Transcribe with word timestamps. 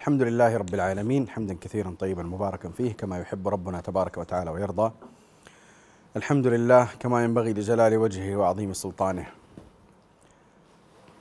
الحمد 0.00 0.22
لله 0.22 0.56
رب 0.56 0.74
العالمين 0.74 1.28
حمدا 1.28 1.54
كثيرا 1.54 1.94
طيبا 1.98 2.22
مباركا 2.22 2.68
فيه 2.68 2.92
كما 2.92 3.18
يحب 3.18 3.48
ربنا 3.48 3.80
تبارك 3.80 4.18
وتعالى 4.18 4.50
ويرضى. 4.50 4.92
الحمد 6.16 6.46
لله 6.46 6.88
كما 7.00 7.24
ينبغي 7.24 7.52
لجلال 7.52 7.96
وجهه 7.96 8.36
وعظيم 8.36 8.72
سلطانه. 8.72 9.26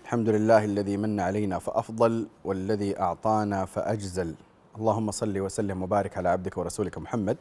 الحمد 0.03 0.29
لله 0.29 0.65
الذي 0.65 0.97
من 0.97 1.19
علينا 1.19 1.59
فأفضل 1.59 2.27
والذي 2.43 2.99
أعطانا 2.99 3.65
فأجزل. 3.65 4.35
اللهم 4.77 5.11
صل 5.11 5.39
وسلم 5.39 5.83
وبارك 5.83 6.17
على 6.17 6.29
عبدك 6.29 6.57
ورسولك 6.57 6.97
محمد. 6.97 7.37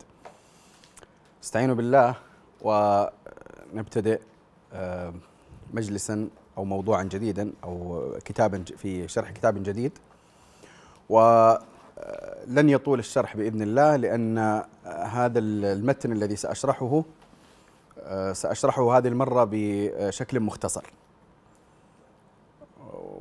استعينوا 1.43 1.75
بالله 1.75 2.15
ونبتدئ 2.63 4.21
آه، 4.73 5.15
مجلسا 5.75 6.29
أو 6.59 6.65
موضوعا 6.65 7.03
جديدا 7.03 7.53
أو 7.65 8.03
كتابا 8.25 8.65
في 8.77 9.09
شرح 9.09 9.31
كتاب 9.31 9.63
جديد. 9.63 9.99
ولن 11.09 12.69
يطول 12.69 12.99
الشرح 12.99 13.37
بإذن 13.37 13.63
الله 13.63 13.97
لأن 13.97 14.39
هذا 14.87 15.39
المتن 15.39 16.13
الذي 16.13 16.37
سأشرحه 16.37 17.03
آه، 18.01 18.33
سأشرحه 18.33 18.99
هذه 18.99 19.09
المرة 19.09 19.49
بشكل 19.53 20.41
مختصر 20.41 20.93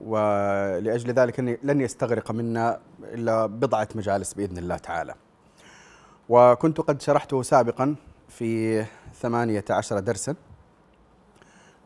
ولاجل 0.06 1.14
ذلك 1.14 1.60
لن 1.64 1.82
يستغرق 1.82 2.32
منا 2.32 2.80
إلا 3.04 3.46
بضعة 3.46 3.88
مجالس 3.96 4.34
بإذن 4.34 4.58
الله 4.58 4.78
تعالى. 4.78 5.14
وكنت 6.30 6.82
قد 6.82 7.02
شرحته 7.02 7.42
سابقا 7.42 7.96
في 8.30 8.86
ثمانية 9.14 9.66
عشر 9.70 10.00
درسا 10.00 10.36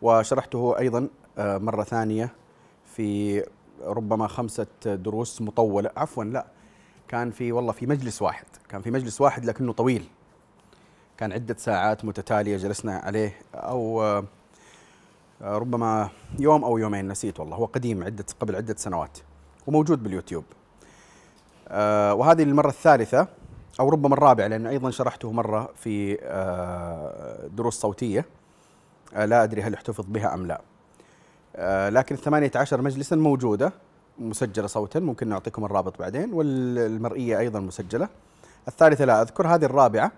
وشرحته 0.02 0.78
أيضا 0.80 1.08
آه، 1.38 1.58
مرة 1.58 1.84
ثانية 1.84 2.34
في 2.86 3.44
ربما 3.86 4.28
خمسة 4.28 4.68
دروس 4.86 5.42
مطولة. 5.42 5.92
عفوا 5.98 6.24
لا. 6.24 6.46
كان 7.08 7.32
في 7.32 7.52
والله 7.52 7.72
في 7.72 7.86
مجلس 7.86 8.22
واحد. 8.22 8.46
كان 8.70 8.82
في 8.82 8.92
مجلس 8.92 9.22
واحد 9.22 9.46
لكنه 9.46 9.74
طويل. 9.74 10.06
كان 11.18 11.32
عدة 11.34 11.56
ساعات 11.60 12.06
متتالية 12.06 12.58
جلسنا 12.58 12.98
عليه. 12.98 13.36
أو 13.56 14.04
آه، 14.04 14.24
ربما 15.42 16.10
يوم 16.40 16.64
أو 16.64 16.78
يومين 16.78 17.08
نسيت 17.08 17.40
والله. 17.40 17.56
هو 17.56 17.66
قديم 17.66 18.04
عدة 18.04 18.26
قبل 18.40 18.56
عدة 18.56 18.76
سنوات. 18.78 19.18
وموجود 19.68 20.04
باليوتيوب. 20.04 20.44
آه، 21.68 22.14
وهذه 22.14 22.44
المرة 22.44 22.70
الثالثة 22.70 23.28
أو 23.80 23.90
ربما 23.90 24.14
الرابعة 24.14 24.48
لأن 24.48 24.68
أيضا 24.68 24.92
شرحته 24.92 25.32
مرة 25.32 25.70
في 25.76 26.18
آه، 26.22 27.48
دروس 27.48 27.80
صوتية. 27.80 28.26
لا 29.16 29.44
أدري 29.44 29.62
هل 29.62 29.74
احتفظ 29.74 30.06
بها 30.08 30.34
أم 30.34 30.46
لا. 30.46 30.62
لكن 31.90 32.16
الثمانية 32.16 32.52
عشر 32.56 32.82
مجلسا 32.82 33.16
موجودة 33.16 33.74
مسجلة 34.20 34.68
صوتا 34.68 35.00
ممكن 35.00 35.28
نعطيكم 35.28 35.66
الرابط 35.66 36.00
بعدين 36.00 36.34
والمرئية 36.34 37.40
أيضا 37.40 37.60
مسجلة. 37.60 38.10
الثالثة 38.68 39.06
لا 39.06 39.22
أذكر 39.22 39.48
هذه 39.48 39.66
الرابعة. 39.66 40.12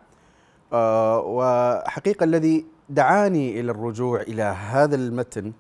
آه، 0.74 1.20
وحقيقة 1.20 2.24
الذي 2.24 2.66
دعاني 2.90 3.60
إلى 3.60 3.72
الرجوع 3.72 4.22
إلى 4.22 4.44
هذا 4.44 4.96
المتن 4.96 5.54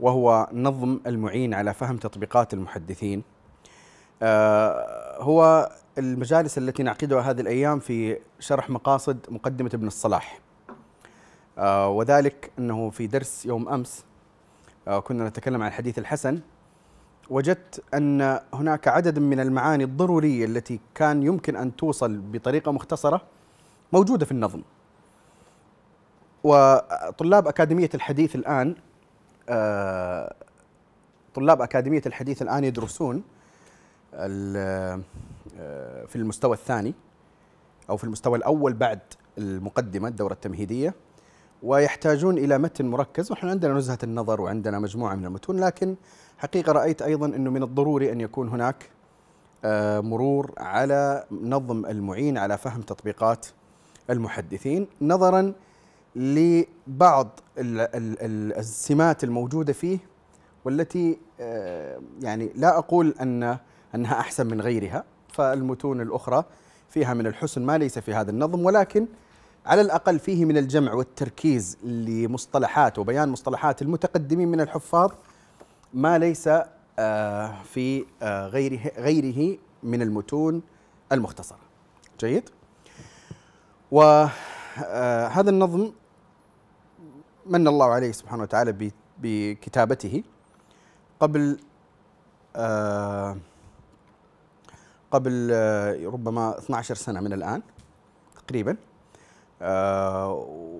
وهو 0.00 0.48
نظم 0.52 1.00
المعين 1.06 1.54
على 1.54 1.74
فهم 1.74 1.96
تطبيقات 1.96 2.54
المحدثين. 2.54 3.22
آه، 4.22 5.22
هو 5.22 5.70
المجالس 5.98 6.58
التي 6.58 6.82
نعقدها 6.82 7.20
هذه 7.20 7.40
الأيام 7.40 7.78
في 7.78 8.18
شرح 8.40 8.70
مقاصد 8.70 9.18
مقدمة 9.28 9.70
ابن 9.74 9.86
الصلاح. 9.86 10.40
آه، 11.58 11.88
وذلك 11.88 12.50
أنه 12.58 12.90
في 12.90 13.06
درس 13.06 13.46
يوم 13.46 13.68
أمس 13.68 14.04
كنا 15.04 15.28
نتكلم 15.28 15.62
عن 15.62 15.68
الحديث 15.68 15.98
الحسن. 15.98 16.40
وجدت 17.30 17.82
أن 17.94 18.40
هناك 18.54 18.88
عدد 18.88 19.18
من 19.18 19.40
المعاني 19.40 19.84
الضرورية 19.84 20.44
التي 20.44 20.80
كان 20.94 21.22
يمكن 21.22 21.56
أن 21.56 21.76
توصل 21.76 22.18
بطريقة 22.18 22.72
مختصرة 22.72 23.22
موجودة 23.92 24.26
في 24.26 24.32
النظم. 24.32 24.62
وطلاب 26.44 27.48
أكاديمية 27.48 27.90
الحديث 27.94 28.34
الآن 28.36 28.74
آه، 29.48 30.34
طلاب 31.34 31.62
أكاديمية 31.62 32.02
الحديث 32.06 32.42
الآن 32.42 32.64
يدرسون 32.64 33.22
آه، 34.14 35.00
في 36.06 36.16
المستوى 36.16 36.54
الثاني 36.56 36.94
أو 37.90 37.96
في 37.96 38.04
المستوى 38.04 38.38
الأول 38.38 38.72
بعد 38.72 38.98
المقدمة 39.38 40.08
الدورة 40.08 40.32
التمهيدية. 40.32 40.94
ويحتاجون 41.62 42.38
إلى 42.38 42.58
متن 42.58 42.86
مركز. 42.86 43.30
ونحن 43.30 43.48
عندنا 43.48 43.74
نزهة 43.74 43.98
النظر 44.02 44.40
وعندنا 44.40 44.78
مجموعة 44.78 45.14
من 45.14 45.24
المتون 45.24 45.60
لكن 45.60 45.96
حقيقة 46.38 46.72
رأيت 46.72 47.02
أيضا 47.02 47.26
أنه 47.26 47.50
من 47.50 47.62
الضروري 47.62 48.12
أن 48.12 48.20
يكون 48.20 48.48
هناك 48.48 48.90
آه، 49.64 50.00
مرور 50.00 50.52
على 50.58 51.24
نظم 51.30 51.86
المعين 51.86 52.38
على 52.38 52.58
فهم 52.58 52.80
تطبيقات 52.82 53.46
المحدثين 54.10 54.86
نظرا 55.02 55.52
لبعض 56.16 57.40
السمات 57.58 59.24
الموجودة 59.24 59.72
فيه 59.72 59.98
والتي 60.64 61.18
آه، 61.40 62.00
يعني 62.20 62.50
لا 62.54 62.78
أقول 62.78 63.14
أن 63.20 63.58
أنها 63.94 64.20
أحسن 64.20 64.46
من 64.46 64.60
غيرها 64.60 65.04
فالمتون 65.32 66.00
الأخرى 66.00 66.44
فيها 66.88 67.14
من 67.14 67.26
الحسن 67.26 67.62
ما 67.62 67.78
ليس 67.78 67.98
في 67.98 68.14
هذا 68.14 68.30
النظم 68.30 68.64
ولكن 68.64 69.06
على 69.68 69.80
الأقل 69.80 70.18
فيه 70.18 70.44
من 70.44 70.58
الجمع 70.58 70.92
والتركيز 70.92 71.78
لمصطلحات 71.82 72.98
وبيان 72.98 73.28
مصطلحات 73.28 73.82
المتقدمين 73.82 74.48
من 74.48 74.60
الحفاظ 74.60 75.10
ما 75.94 76.18
ليس 76.18 76.48
آه، 76.98 77.62
في 77.62 78.04
آه، 78.22 78.46
غيره 78.46 78.90
غيره 78.98 79.58
من 79.82 80.02
المتون 80.02 80.62
المختصرة. 81.12 81.58
جيد؟ 82.20 82.50
وهذا 83.90 84.30
آه، 84.80 85.40
النظم 85.40 85.92
من 87.46 87.68
الله 87.68 87.86
عليه 87.86 88.12
سبحانه 88.12 88.42
وتعالى 88.42 88.90
بكتابته 89.18 90.22
قبل 91.20 91.58
قبل 95.10 95.50
ربما 96.04 96.58
12 96.58 96.94
سنة 96.94 97.20
من 97.20 97.32
الآن 97.32 97.62
تقريبا 98.46 98.76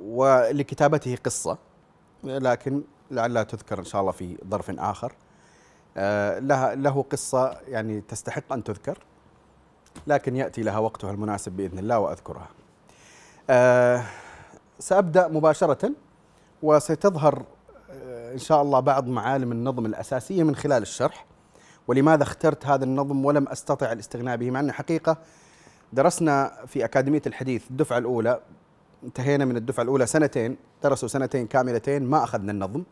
ولكتابته 0.05 1.19
قصة 1.25 1.59
لكن 2.25 2.83
لعلها 3.11 3.43
تذكر 3.43 3.79
إن 3.79 3.85
شاء 3.85 4.01
الله 4.01 4.13
في 4.13 4.37
ظرف 4.49 4.71
آخر. 4.71 5.13
آه، 5.97 6.39
لها 6.39 6.75
له 6.75 7.05
قصة 7.11 7.61
يعني 7.69 8.01
تستحق 8.01 8.53
أن 8.53 8.65
تذكر 8.65 8.99
لكن 10.07 10.37
يأتي 10.37 10.63
لها 10.63 10.79
وقتها 10.79 11.11
المناسب 11.11 11.53
بإذن 11.53 11.79
الله 11.79 11.99
وأذكرها. 11.99 12.49
آه، 13.51 14.05
سأبدأ 14.79 15.29
مباشرة 15.29 15.91
وستظهر 16.63 17.43
آه، 17.91 18.33
إن 18.33 18.39
شاء 18.39 18.63
الله 18.63 18.81
بعض 18.81 19.07
معالم 19.07 19.53
النظم 19.53 19.87
الأساسية 19.87 20.43
من 20.43 20.57
خلال 20.57 20.83
الشرح. 20.83 21.27
ولماذا 21.89 22.23
اخترت 22.23 22.67
هذا 22.67 22.85
النظم؟ 22.85 23.25
ولم 23.25 23.49
أستطع 23.49 23.93
الاستغناء 23.93 24.37
به 24.37 24.51
مع 24.51 24.61
انه 24.61 24.73
حقيقة 24.73 25.17
درسنا 25.93 26.53
في 26.67 26.85
أكاديمية 26.85 27.23
الحديث 27.27 27.71
الدفعة 27.71 27.99
الأولى 27.99 28.41
انتهينا 29.05 29.45
من 29.45 29.57
الدفعة 29.57 29.83
الأولى 29.83 30.07
سنتين 30.07 30.57
درسوا 30.83 31.09
سنتين 31.09 31.47
كاملتين 31.47 32.03
ما 32.03 32.25
أخذنا 32.25 32.53
النظم. 32.53 32.83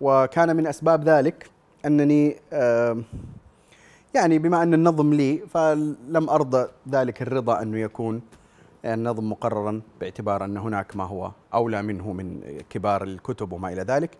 وكان 0.00 0.56
من 0.56 0.66
أسباب 0.66 1.08
ذلك 1.08 1.50
أنني 1.86 2.36
يعني 4.14 4.38
بما 4.38 4.62
أن 4.62 4.74
النظم 4.74 5.14
لي 5.14 5.42
فلم 5.54 6.30
أرضى 6.30 6.68
ذلك 6.90 7.22
الرضا 7.22 7.62
انه 7.62 7.78
يكون 7.78 8.22
النظم 8.84 9.30
مقررا 9.30 9.80
باعتبار 10.00 10.44
أن 10.44 10.56
هناك 10.56 10.96
ما 10.96 11.04
هو 11.04 11.30
أولى 11.54 11.82
منه 11.82 12.12
من 12.12 12.40
كبار 12.70 13.02
الكتب 13.02 13.52
وما 13.52 13.72
إلى 13.72 13.82
ذلك. 13.82 14.10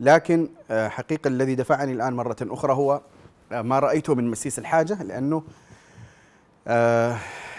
لكن 0.00 0.48
آه، 0.70 0.88
حقيقة 0.88 1.28
الذي 1.28 1.54
دفعني 1.54 1.92
الآن 1.92 2.12
مرة 2.12 2.36
أخرى 2.42 2.72
هو 2.72 3.00
آه، 3.52 3.62
ما 3.62 3.78
رأيته 3.78 4.14
من 4.14 4.30
مسيس 4.30 4.58
الحاجة 4.58 5.02
لأنه 5.02 5.36
آه، 5.36 5.42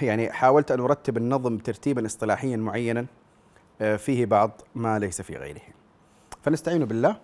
يعني 0.02 0.32
حاولت 0.32 0.72
أن 0.72 0.80
أرتب 0.80 1.18
النظم 1.18 1.58
ترتيبا 1.58 2.06
اصطلاحيا 2.06 2.58
معينا 2.58 3.06
فيه 3.98 4.26
بعض 4.26 4.62
ما 4.76 5.00
ليس 5.00 5.22
في 5.22 5.36
غيره. 5.36 5.62
فنستعين 6.42 6.86
بالله. 6.86 7.18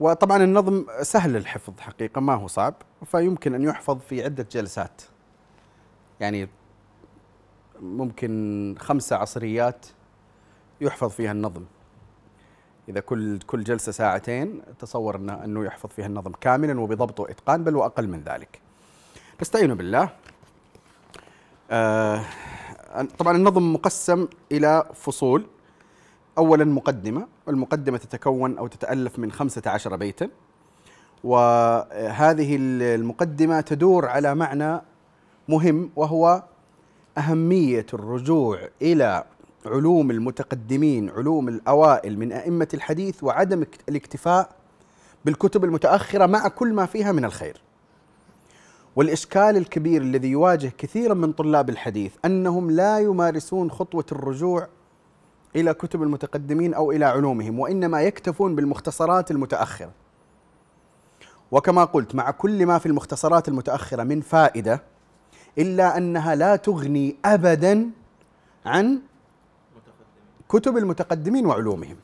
وطبعا 0.00 0.44
النظم 0.44 0.84
سهل 1.02 1.36
الحفظ 1.36 1.80
حقيقة 1.80 2.20
ما 2.20 2.34
هو 2.34 2.46
صعب 2.46 2.74
فيمكن 3.04 3.54
أن 3.54 3.62
يحفظ 3.62 3.98
في 3.98 4.24
عدة 4.24 4.46
جلسات. 4.50 5.02
يعني 6.20 6.48
ممكن 7.80 8.74
خمسة 8.78 9.16
عصريات 9.16 9.86
يحفظ 10.80 11.10
فيها 11.10 11.32
النظم. 11.32 11.64
إذا 12.88 13.00
كل 13.00 13.38
كل 13.38 13.64
جلسة 13.64 13.92
ساعتين 13.92 14.62
تصور 14.78 15.16
أنه, 15.16 15.64
يحفظ 15.64 15.90
فيها 15.90 16.06
النظم 16.06 16.32
كاملا 16.32 16.80
وبضبط 16.80 17.20
وإتقان 17.20 17.64
بل 17.64 17.76
وأقل 17.76 18.08
من 18.08 18.22
ذلك. 18.22 18.60
نستعين 19.40 19.74
بالله. 19.74 20.02
آه 20.02 20.10
طبعا 23.18 23.36
النظم 23.36 23.72
مقسم 23.72 24.28
إلى 24.52 24.84
فصول. 24.94 25.46
أولا 26.38 26.64
مقدمة 26.64 27.26
المقدمة 27.48 27.98
تتكون 27.98 28.58
أو 28.58 28.66
تتألف 28.66 29.18
من 29.18 29.32
خمسة 29.32 29.62
عشر 29.66 29.96
بيتا. 29.96 30.28
وهذه 31.24 32.56
المقدمة 32.60 33.60
تدور 33.60 34.06
على 34.06 34.34
معنى 34.34 34.80
مهم 35.48 35.90
وهو 35.96 36.42
أهمية 37.18 37.86
الرجوع 37.94 38.58
إلى 38.82 39.24
علوم 39.66 40.10
المتقدمين 40.10 41.10
علوم 41.10 41.48
الأوائل 41.48 42.18
من 42.18 42.32
أئمة 42.32 42.68
الحديث 42.74 43.24
وعدم 43.24 43.64
الاكتفاء 43.88 44.48
بالكتب 45.24 45.64
المتأخرة 45.64 46.26
مع 46.26 46.48
كل 46.48 46.72
ما 46.72 46.86
فيها 46.86 47.12
من 47.12 47.24
الخير. 47.24 47.61
والإشكال 48.96 49.56
الكبير 49.56 50.02
الذي 50.02 50.28
يواجه 50.28 50.72
كثيرا 50.78 51.14
من 51.14 51.32
طلاب 51.32 51.70
الحديث 51.70 52.14
أنهم 52.24 52.70
لا 52.70 52.98
يمارسون 52.98 53.70
خطوة 53.70 54.04
الرجوع 54.12 54.68
إلى 55.56 55.74
كتب 55.74 56.02
المتقدمين 56.02 56.74
أو 56.74 56.92
إلى 56.92 57.04
علومهم 57.04 57.58
وإنما 57.58 58.02
يكتفون 58.02 58.56
بالمختصرات 58.56 59.30
المتأخرة. 59.30 59.90
وكما 61.50 61.84
قلت 61.84 62.14
مع 62.14 62.30
كل 62.30 62.66
ما 62.66 62.78
في 62.78 62.86
المختصرات 62.86 63.48
المتأخرة 63.48 64.02
من 64.02 64.20
فائدة 64.20 64.82
إلا 65.58 65.96
أنها 65.96 66.34
لا 66.34 66.56
تغني 66.56 67.16
أبدا 67.24 67.90
عن 68.66 69.00
كتب 70.48 70.76
المتقدمين 70.76 71.46
وعلومهم. 71.46 71.96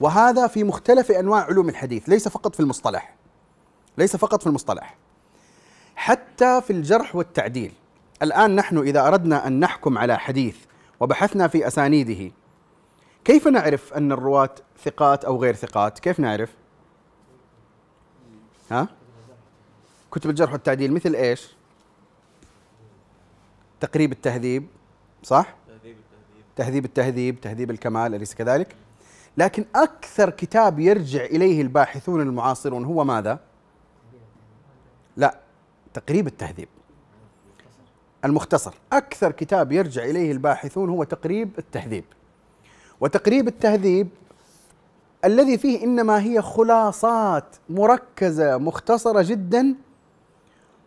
وهذا 0.00 0.46
في 0.46 0.64
مختلف 0.64 1.10
أنواع 1.10 1.40
علوم 1.44 1.68
الحديث 1.68 2.08
ليس 2.08 2.28
فقط 2.28 2.54
في 2.54 2.60
المصطلح. 2.60 3.14
ليس 3.98 4.16
فقط 4.16 4.40
في 4.40 4.46
المصطلح. 4.46 5.03
حتى 5.96 6.60
في 6.62 6.72
الجرح 6.72 7.16
والتعديل. 7.16 7.72
الآن 8.22 8.56
نحن 8.56 8.78
إذا 8.78 9.08
أردنا 9.08 9.46
أن 9.46 9.60
نحكم 9.60 9.98
على 9.98 10.18
حديث 10.18 10.56
وبحثنا 11.00 11.48
في 11.48 11.66
أسانيده 11.66 12.32
كيف 13.24 13.48
نعرف 13.48 13.94
أن 13.94 14.12
الرواة 14.12 14.54
ثقات 14.84 15.24
أو 15.24 15.42
غير 15.42 15.54
ثقات؟ 15.54 15.98
كيف 15.98 16.20
نعرف؟ 16.20 16.50
ها؟ 18.70 18.88
كتب 20.12 20.30
الجرح 20.30 20.52
والتعديل 20.52 20.92
مثل 20.92 21.14
إيش؟ 21.14 21.54
تقريب 23.80 24.12
التهذيب 24.12 24.66
صح؟ 25.22 25.54
تهذيب 25.66 25.96
التهذيب 25.96 26.44
تهذيب 26.56 26.84
التهذيب 26.84 27.40
تهذيب 27.40 27.70
الكمال 27.70 28.14
أليس 28.14 28.34
كذلك؟ 28.34 28.76
لكن 29.36 29.64
أكثر 29.74 30.30
كتاب 30.30 30.78
يرجع 30.78 31.24
إليه 31.24 31.62
الباحثون 31.62 32.20
المعاصرون 32.20 32.84
هو 32.84 33.04
ماذا؟ 33.04 33.40
لا. 35.16 35.43
تقريب 35.94 36.26
التهذيب. 36.26 36.68
المختصر. 38.24 38.74
أكثر 38.92 39.32
كتاب 39.32 39.72
يرجع 39.72 40.04
إليه 40.04 40.32
الباحثون 40.32 40.88
هو 40.88 41.04
تقريب 41.04 41.50
التهذيب. 41.58 42.04
وتقريب 43.00 43.48
التهذيب 43.48 44.08
الذي 45.24 45.58
فيه 45.58 45.84
إنما 45.84 46.22
هي 46.22 46.42
خلاصات 46.42 47.56
مركزة 47.68 48.58
مختصرة 48.58 49.22
جدا 49.22 49.74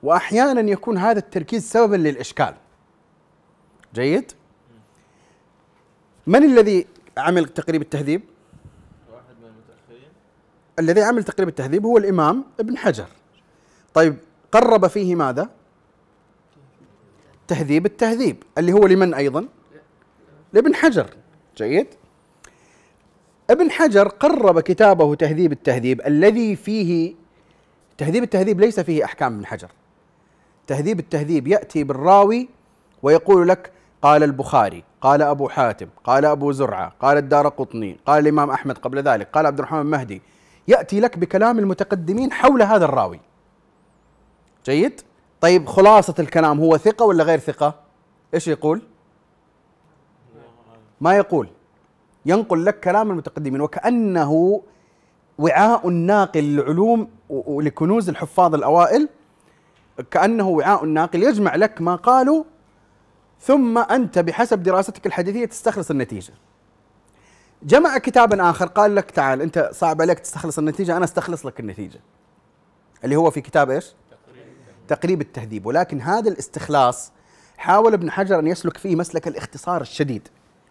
وأحيانا 0.03 0.71
يكون 0.71 0.97
هذا 0.97 1.19
التركيز 1.19 1.69
سببا 1.69 1.95
للإشكال. 1.95 2.53
جيد؟ 3.93 4.31
من 6.27 6.43
الذي 6.43 6.87
عمل 7.17 7.45
تقريب 7.45 7.81
التهذيب؟ 7.81 8.21
واحد 9.13 9.35
من 9.41 9.47
المتأخرين. 9.47 10.09
الذي 10.79 11.01
عمل 11.01 11.23
تقريب 11.23 11.49
التهذيب 11.49 11.85
هو 11.85 11.97
الإمام 11.97 12.43
ابن 12.59 12.77
حجر. 12.77 13.07
طيب 13.93 14.17
قرب 14.51 14.87
فيه 14.87 15.15
ماذا? 15.15 15.49
تهذيب 17.47 17.85
التهذيب 17.85 18.43
اللي 18.57 18.73
هو 18.73 18.87
لمن 18.87 19.13
أيضا؟ 19.13 19.47
لابن 20.53 20.75
حجر. 20.75 21.09
جيد. 21.57 21.87
ابن 23.49 23.71
حجر 23.71 24.07
قرب 24.07 24.59
كتابه 24.59 25.15
تهذيب 25.15 25.51
التهذيب 25.51 26.01
الذي 26.07 26.55
فيه 26.55 27.15
تهذيب 27.97 28.23
التهذيب 28.23 28.59
ليس 28.59 28.79
فيه 28.79 29.05
أحكام 29.05 29.33
ابن 29.33 29.45
حجر. 29.45 29.69
تهذيب 30.67 30.99
التهذيب 30.99 31.47
يأتي 31.47 31.83
بالراوي 31.83 32.49
ويقول 33.03 33.47
لك 33.47 33.71
قال 34.01 34.23
البخاري 34.23 34.83
قال 35.01 35.21
أبو 35.21 35.49
حاتم 35.49 35.87
قال 36.03 36.25
أبو 36.25 36.51
زرعة 36.51 36.93
قال 36.99 37.17
الدار 37.17 37.47
قطني 37.47 37.97
قال 38.05 38.23
الإمام 38.23 38.49
أحمد 38.49 38.77
قبل 38.77 39.03
ذلك 39.03 39.29
قال 39.33 39.45
عبد 39.45 39.59
الرحمن 39.59 39.81
المهدي 39.81 40.21
يأتي 40.67 40.99
لك 40.99 41.17
بكلام 41.17 41.59
المتقدمين 41.59 42.31
حول 42.31 42.61
هذا 42.61 42.85
الراوي. 42.85 43.19
جيد. 44.67 45.01
طيب 45.41 45.67
خلاصة 45.67 46.15
الكلام 46.19 46.59
هو 46.59 46.77
ثقة 46.77 47.05
ولا 47.05 47.23
غير 47.23 47.39
ثقة؟ 47.39 47.79
إيش 48.33 48.47
يقول؟ 48.47 48.81
ما 51.01 51.17
يقول. 51.17 51.49
ينقل 52.25 52.65
لك 52.65 52.79
كلام 52.79 53.11
المتقدمين 53.11 53.61
وكأنه 53.61 54.61
وعاء 55.37 55.89
ناقل 55.89 56.43
للعلوم 56.43 57.09
ولكنوز 57.29 58.09
الحفاظ 58.09 58.55
الأوائل. 58.55 59.09
كأنه 60.11 60.47
وعاء 60.47 60.85
ناقل 60.85 61.23
يجمع 61.23 61.55
لك 61.55 61.81
ما 61.81 61.95
قالوا 61.95 62.43
ثم 63.41 63.77
أنت 63.77 64.19
بحسب 64.19 64.63
دراستك 64.63 65.05
الحديثية 65.05 65.45
تستخلص 65.45 65.91
النتيجة. 65.91 66.33
جمع 67.63 67.97
كتابا 67.97 68.49
آخر 68.49 68.65
قال 68.65 68.95
لك 68.95 69.11
تعال 69.11 69.41
أنت 69.41 69.69
صعب 69.73 70.01
عليك 70.01 70.19
تستخلص 70.19 70.57
النتيجة 70.57 70.97
أنا 70.97 71.05
أستخلص 71.05 71.45
لك 71.45 71.59
النتيجة. 71.59 71.99
اللي 73.03 73.15
هو 73.15 73.31
في 73.31 73.41
كتاب 73.41 73.69
إيش؟ 73.69 73.93
تقريب 74.87 75.21
التهذيب 75.21 75.65
ولكن 75.65 76.01
هذا 76.01 76.29
الاستخلاص 76.29 77.11
حاول 77.57 77.93
ابن 77.93 78.11
حجر 78.11 78.39
أن 78.39 78.47
يسلك 78.47 78.77
فيه 78.77 78.95
مسلك 78.95 79.27
الاختصار 79.27 79.81
الشديد 79.81 80.27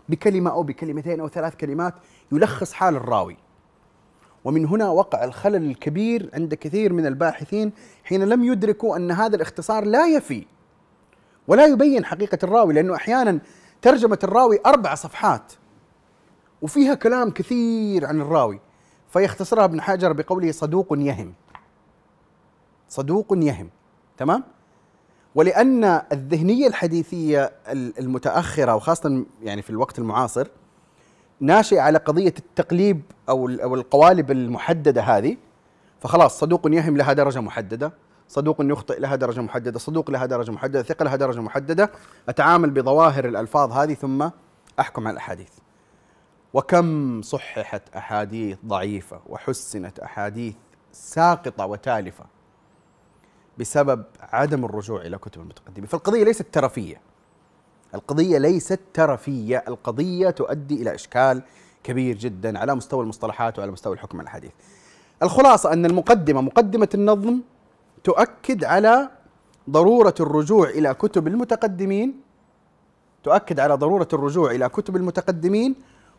بكلمة 0.09 0.51
أو 0.51 0.63
بكلمتين 0.63 1.21
أو 1.21 1.29
ثلاث 1.29 1.57
كلمات 1.57 1.95
يلخص 2.33 2.73
حال 2.73 2.97
الراوي. 2.97 3.37
ومن 4.45 4.67
هنا 4.67 4.89
وقع 4.89 5.25
الخلل 5.25 5.71
الكبير 5.71 6.31
عند 6.35 6.55
كثير 6.55 6.93
من 6.93 7.07
الباحثين 7.07 7.73
حين 8.05 8.25
لم 8.25 8.45
يدركوا 8.45 8.97
أن 8.97 9.11
هذا 9.11 9.37
الاختصار 9.37 9.85
لا 9.85 10.07
يفي 10.07 10.47
ولا 11.49 11.67
يبين 11.67 12.05
حقيقة 12.05 12.39
الراوي 12.43 12.75
لأنه 12.75 12.95
أحيانا 12.95 13.39
ترجمة 13.83 14.19
الراوي 14.25 14.59
أربع 14.67 14.95
صفحات 14.95 15.53
وفيها 16.63 16.95
كلام 16.95 17.31
كثير 17.31 18.07
عن 18.07 18.21
الراوي 18.21 18.61
فيختصرها 19.13 19.65
ابن 19.65 19.81
حجر 19.81 20.13
بقوله 20.13 20.53
صدوق 20.53 20.87
يهم. 20.99 21.35
صدوق 22.89 23.27
يهم. 23.37 23.71
تمام؟ 24.19 24.45
ولأن 25.35 25.85
الذهنية 26.13 26.67
الحديثية 26.67 27.53
المتأخرة 27.73 28.75
وخاصة 28.75 29.25
يعني 29.43 29.63
في 29.63 29.71
الوقت 29.71 29.99
المعاصر 29.99 30.49
ناشئة 31.41 31.81
على 31.81 31.99
قضية 31.99 32.35
التقليب 32.39 33.03
أو 33.29 33.49
أو 33.49 33.75
القوالب 33.75 34.31
المحددة 34.31 35.03
هذه 35.03 35.37
فخلاص 36.01 36.39
صدوق 36.41 36.67
يهم 36.67 36.97
لها 36.97 37.13
درجة 37.13 37.41
محددة 37.41 37.93
صدوق 38.29 38.57
يخطئ 38.61 39.01
لها 39.01 39.17
درجة 39.17 39.41
محددة 39.41 39.79
صدوق 39.79 40.11
لها 40.11 40.27
درجة 40.27 40.51
محددة 40.51 40.83
ثقة 40.83 41.05
لها 41.05 41.17
درجة 41.17 41.41
محددة 41.41 41.91
أتعامل 42.29 42.71
بظواهر 42.71 43.25
الألفاظ 43.25 43.73
هذه 43.73 43.95
ثم 43.95 44.29
أحكم 44.81 45.07
على 45.07 45.13
الأحاديث. 45.13 45.51
وكم 46.55 47.23
صححت 47.23 47.83
أحاديث 47.97 48.59
ضعيفة 48.67 49.21
وحسنت 49.27 49.99
أحاديث 49.99 50.55
ساقطة 50.93 51.67
وتالفة. 51.67 52.25
بسبب 53.59 54.05
عدم 54.21 54.65
الرجوع 54.65 55.01
إلى 55.01 55.19
كتب 55.19 55.41
المتقدمين، 55.41 55.87
فالقضية 55.87 56.25
ليست 56.25 56.47
ترفية. 56.53 57.01
القضية 57.95 58.39
ليست 58.39 58.81
ترفية، 58.95 59.65
القضية 59.69 60.31
تؤدي 60.31 60.83
إلى 60.83 60.95
إشكال 60.95 61.43
كبير 61.85 62.17
جدا 62.17 62.59
على 62.59 62.75
مستوى 62.75 63.03
المصطلحات 63.03 63.59
وعلى 63.59 63.71
مستوى 63.71 63.95
الحكم 63.95 64.21
الحديث. 64.21 64.53
الخلاصة 65.23 65.73
أن 65.73 65.87
المقدمة 65.87 66.41
مقدمة 66.41 66.89
النظم 66.95 67.41
تؤكد 68.05 68.65
على 68.65 69.11
ضرورة 69.71 70.15
الرجوع 70.21 70.69
إلى 70.69 70.95
كتب 70.95 71.27
المتقدمين 71.27 72.21
تؤكد 73.25 73.61
على 73.61 73.75
ضرورة 73.75 74.09
الرجوع 74.13 74.51
إلى 74.51 74.69
كتب 74.69 74.97
المتقدمين 74.97 75.75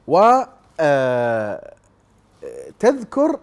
و 0.07 0.43
آه، 0.79 1.73
تذكر 2.79 3.39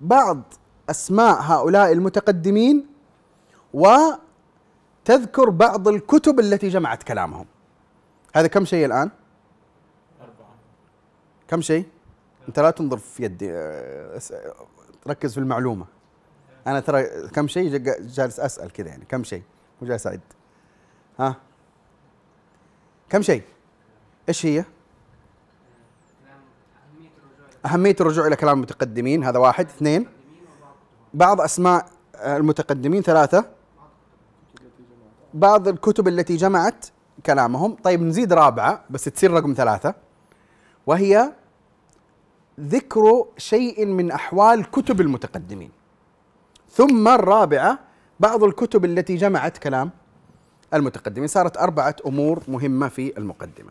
بعض 0.00 0.42
أسماء 0.90 1.40
هؤلاء 1.40 1.92
المتقدمين 1.92 2.86
وتذكر 3.74 5.50
بعض 5.50 5.88
الكتب 5.88 6.40
التي 6.40 6.68
جمعت 6.68 7.02
كلامهم. 7.02 7.46
هذا 8.34 8.46
كم 8.46 8.64
شيء 8.64 8.86
الآن؟ 8.86 9.10
أربعة. 10.20 10.54
كم 11.48 11.60
شيء؟ 11.60 11.84
أنت 12.48 12.60
لا 12.60 12.70
تنظر 12.70 12.96
في 12.96 13.24
يدي 13.24 13.50
ركز 15.06 15.32
في 15.32 15.38
المعلومة. 15.38 15.86
أنا 16.66 16.80
ترى 16.80 17.28
كم 17.28 17.48
شيء؟ 17.48 17.76
جالس 18.00 18.40
أسأل 18.40 18.72
كذا 18.72 18.88
يعني. 18.88 19.04
كم 19.04 19.24
شيء؟ 19.24 19.42
مو 19.82 19.88
جالس 19.88 20.06
أعد. 20.06 20.20
ها؟ 21.18 21.36
كم 23.08 23.22
شيء؟ 23.22 23.42
إيش 24.28 24.46
هي؟ 24.46 24.64
أهمية 27.66 27.96
الرجوع 28.00 28.26
إلى 28.26 28.36
كلام 28.36 28.56
المتقدمين. 28.56 29.24
هذا 29.24 29.38
واحد. 29.38 29.66
اثنين. 29.66 30.06
بعض 31.14 31.40
أسماء 31.40 31.86
المتقدمين. 32.14 33.02
ثلاثة. 33.02 33.59
بعض 35.34 35.68
الكتب 35.68 36.08
التي 36.08 36.36
جمعت 36.36 36.86
كلامهم. 37.26 37.76
طيب 37.84 38.02
نزيد 38.02 38.32
رابعة 38.32 38.84
بس 38.90 39.04
تصير 39.04 39.30
رقم 39.30 39.54
ثلاثة. 39.56 39.94
وهي 40.86 41.32
ذكر 42.60 43.24
شيء 43.36 43.86
من 43.86 44.10
أحوال 44.10 44.70
كتب 44.70 45.00
المتقدمين. 45.00 45.70
ثم 46.70 47.08
الرابعة 47.08 47.78
بعض 48.20 48.44
الكتب 48.44 48.84
التي 48.84 49.16
جمعت 49.16 49.58
كلام 49.58 49.90
المتقدمين. 50.74 51.28
صارت 51.28 51.56
أربعة 51.56 51.96
أمور 52.06 52.42
مهمة 52.48 52.88
في 52.88 53.18
المقدمة. 53.18 53.70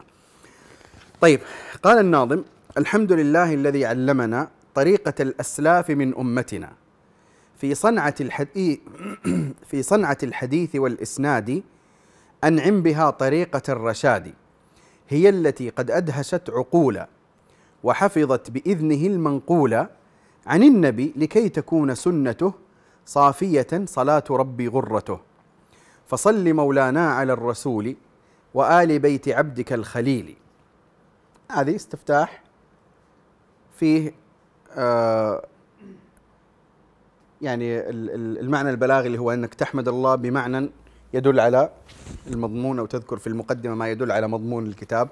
طيب 1.22 1.39
قال 1.84 2.00
الناظم 2.00 2.44
الحمد 2.78 3.12
لله 3.12 3.54
الذي 3.54 3.86
علمنا 3.86 4.48
طريقة 4.75 5.13
الأسلاف 5.20 5.89
من 5.89 6.16
أمتنا. 6.16 6.78
في 7.60 7.75
صنعة 7.75 8.16
الحديث 8.22 8.80
في 9.70 9.84
صنعة 9.84 10.18
الحديث 10.24 10.75
والإسناد 10.75 11.63
أنعم 12.44 12.82
بها 12.82 13.10
طريقة 13.10 13.62
الرشاد 13.70 14.34
هي 15.10 15.30
التي 15.30 15.70
قد 15.70 15.92
أدهشت 15.92 16.50
عقولا 16.50 17.10
وحفظت 17.84 18.51
بإذنه 18.51 19.08
المنقول 19.08 19.74
عن 20.48 20.63
النبي 20.63 21.13
لكي 21.16 21.50
تكون 21.50 21.96
سنته 21.96 22.54
صافية 23.06 23.86
صلاة 23.86 24.24
ربي 24.30 24.68
غرته. 24.68 25.20
فصل 26.08 26.54
مولانا 26.54 27.12
على 27.12 27.34
الرسول 27.34 27.96
وآل 28.54 29.00
بيت 29.00 29.30
عبدك 29.30 29.74
الخليل. 29.74 30.36
هذه 31.51 31.75
استفتاح 31.75 32.44
فيه 33.75 34.13
آه 34.72 35.46
يعني 37.41 37.89
المعنى 37.89 38.69
البلاغي 38.69 39.08
اللي 39.08 39.17
هو 39.17 39.31
أنك 39.31 39.53
تحمد 39.53 39.88
الله 39.88 40.15
بمعنى 40.15 40.69
يدل 41.13 41.39
على 41.39 41.69
المضمون 42.27 42.79
أو 42.79 42.86
تذكر 42.86 43.17
في 43.17 43.27
المقدمة 43.27 43.75
ما 43.75 43.89
يدل 43.89 44.12
على 44.12 44.27
مضمون 44.27 44.65
الكتاب 44.67 45.10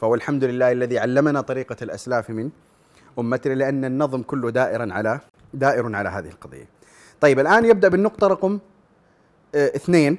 فهو 0.00 0.14
الحمد 0.14 0.44
لله 0.44 0.72
الذي 0.72 0.98
علمنا 0.98 1.40
طريقة 1.40 1.76
الأسلاف 1.82 2.30
من 2.30 2.50
أمتنا 3.18 3.54
لأن 3.54 3.84
النظم 3.84 4.22
كله 4.22 4.50
دائرا 4.50 4.92
على 4.92 5.20
دائر 5.54 5.96
على 5.96 6.08
هذه 6.08 6.28
القضية. 6.28 6.68
طيب 7.20 7.38
الآن 7.38 7.64
يبدأ 7.64 7.88
بالنقطة 7.88 8.26
رقم 8.26 8.58
آه 9.54 9.76
اثنين 9.76 10.18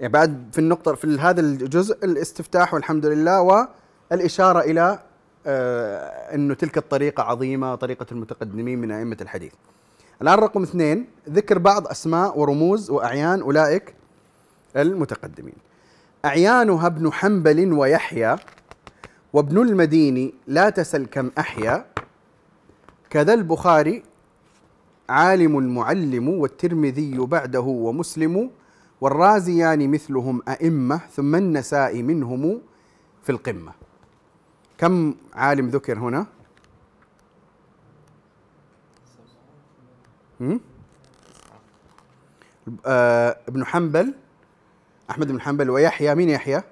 يعني 0.00 0.12
بعد 0.12 0.48
في 0.52 0.58
النقطة 0.58 0.94
في 0.94 1.18
هذا 1.18 1.40
الجزء 1.40 2.04
الاستفتاح 2.04 2.74
والحمد 2.74 3.06
لله 3.06 3.68
والإشارة 4.10 4.60
إلى 4.60 4.98
آه 5.46 6.34
انه 6.34 6.54
تلك 6.54 6.78
الطريقة 6.78 7.22
عظيمة 7.22 7.74
طريقة 7.74 8.06
المتقدمين 8.12 8.78
من 8.78 8.90
أئمة 8.90 9.16
الحديث. 9.20 9.52
الآن 10.22 10.38
رقم 10.38 10.62
اثنين 10.62 11.06
ذكر 11.28 11.58
بعض 11.58 11.86
أسماء 11.86 12.38
ورموز 12.38 12.90
وأعيان 12.90 13.40
أولئك 13.40 13.94
المتقدمين. 14.76 15.54
أعيانها 16.24 16.86
ابن 16.86 17.12
حنبل 17.12 17.72
ويحيى 17.72 18.36
وابن 19.32 19.58
المديني 19.58 20.34
لا 20.46 20.70
تسل 20.70 21.06
كم 21.06 21.30
أحيا. 21.38 21.86
كذا 23.10 23.34
البخاري 23.34 24.02
عالم 25.08 25.74
معلم 25.74 26.28
والترمذي 26.28 27.18
بعده 27.18 27.60
ومسلم 27.60 28.50
والرازيان 29.00 29.90
مثلهم 29.90 30.42
أئمة 30.48 31.00
ثم 31.12 31.34
النساء 31.34 32.02
منهم 32.02 32.60
في 33.22 33.32
القمة. 33.32 33.72
كم 34.78 35.14
عالم 35.34 35.68
ذكر 35.68 35.98
هنا؟ 35.98 36.26
آه 42.86 43.36
ابن 43.48 43.64
حنبل 43.64 44.14
أحمد 45.10 45.32
بن 45.32 45.40
حنبل 45.40 45.70
ويحيى 45.70 46.14
مين 46.14 46.28
يحيى؟ 46.28 46.62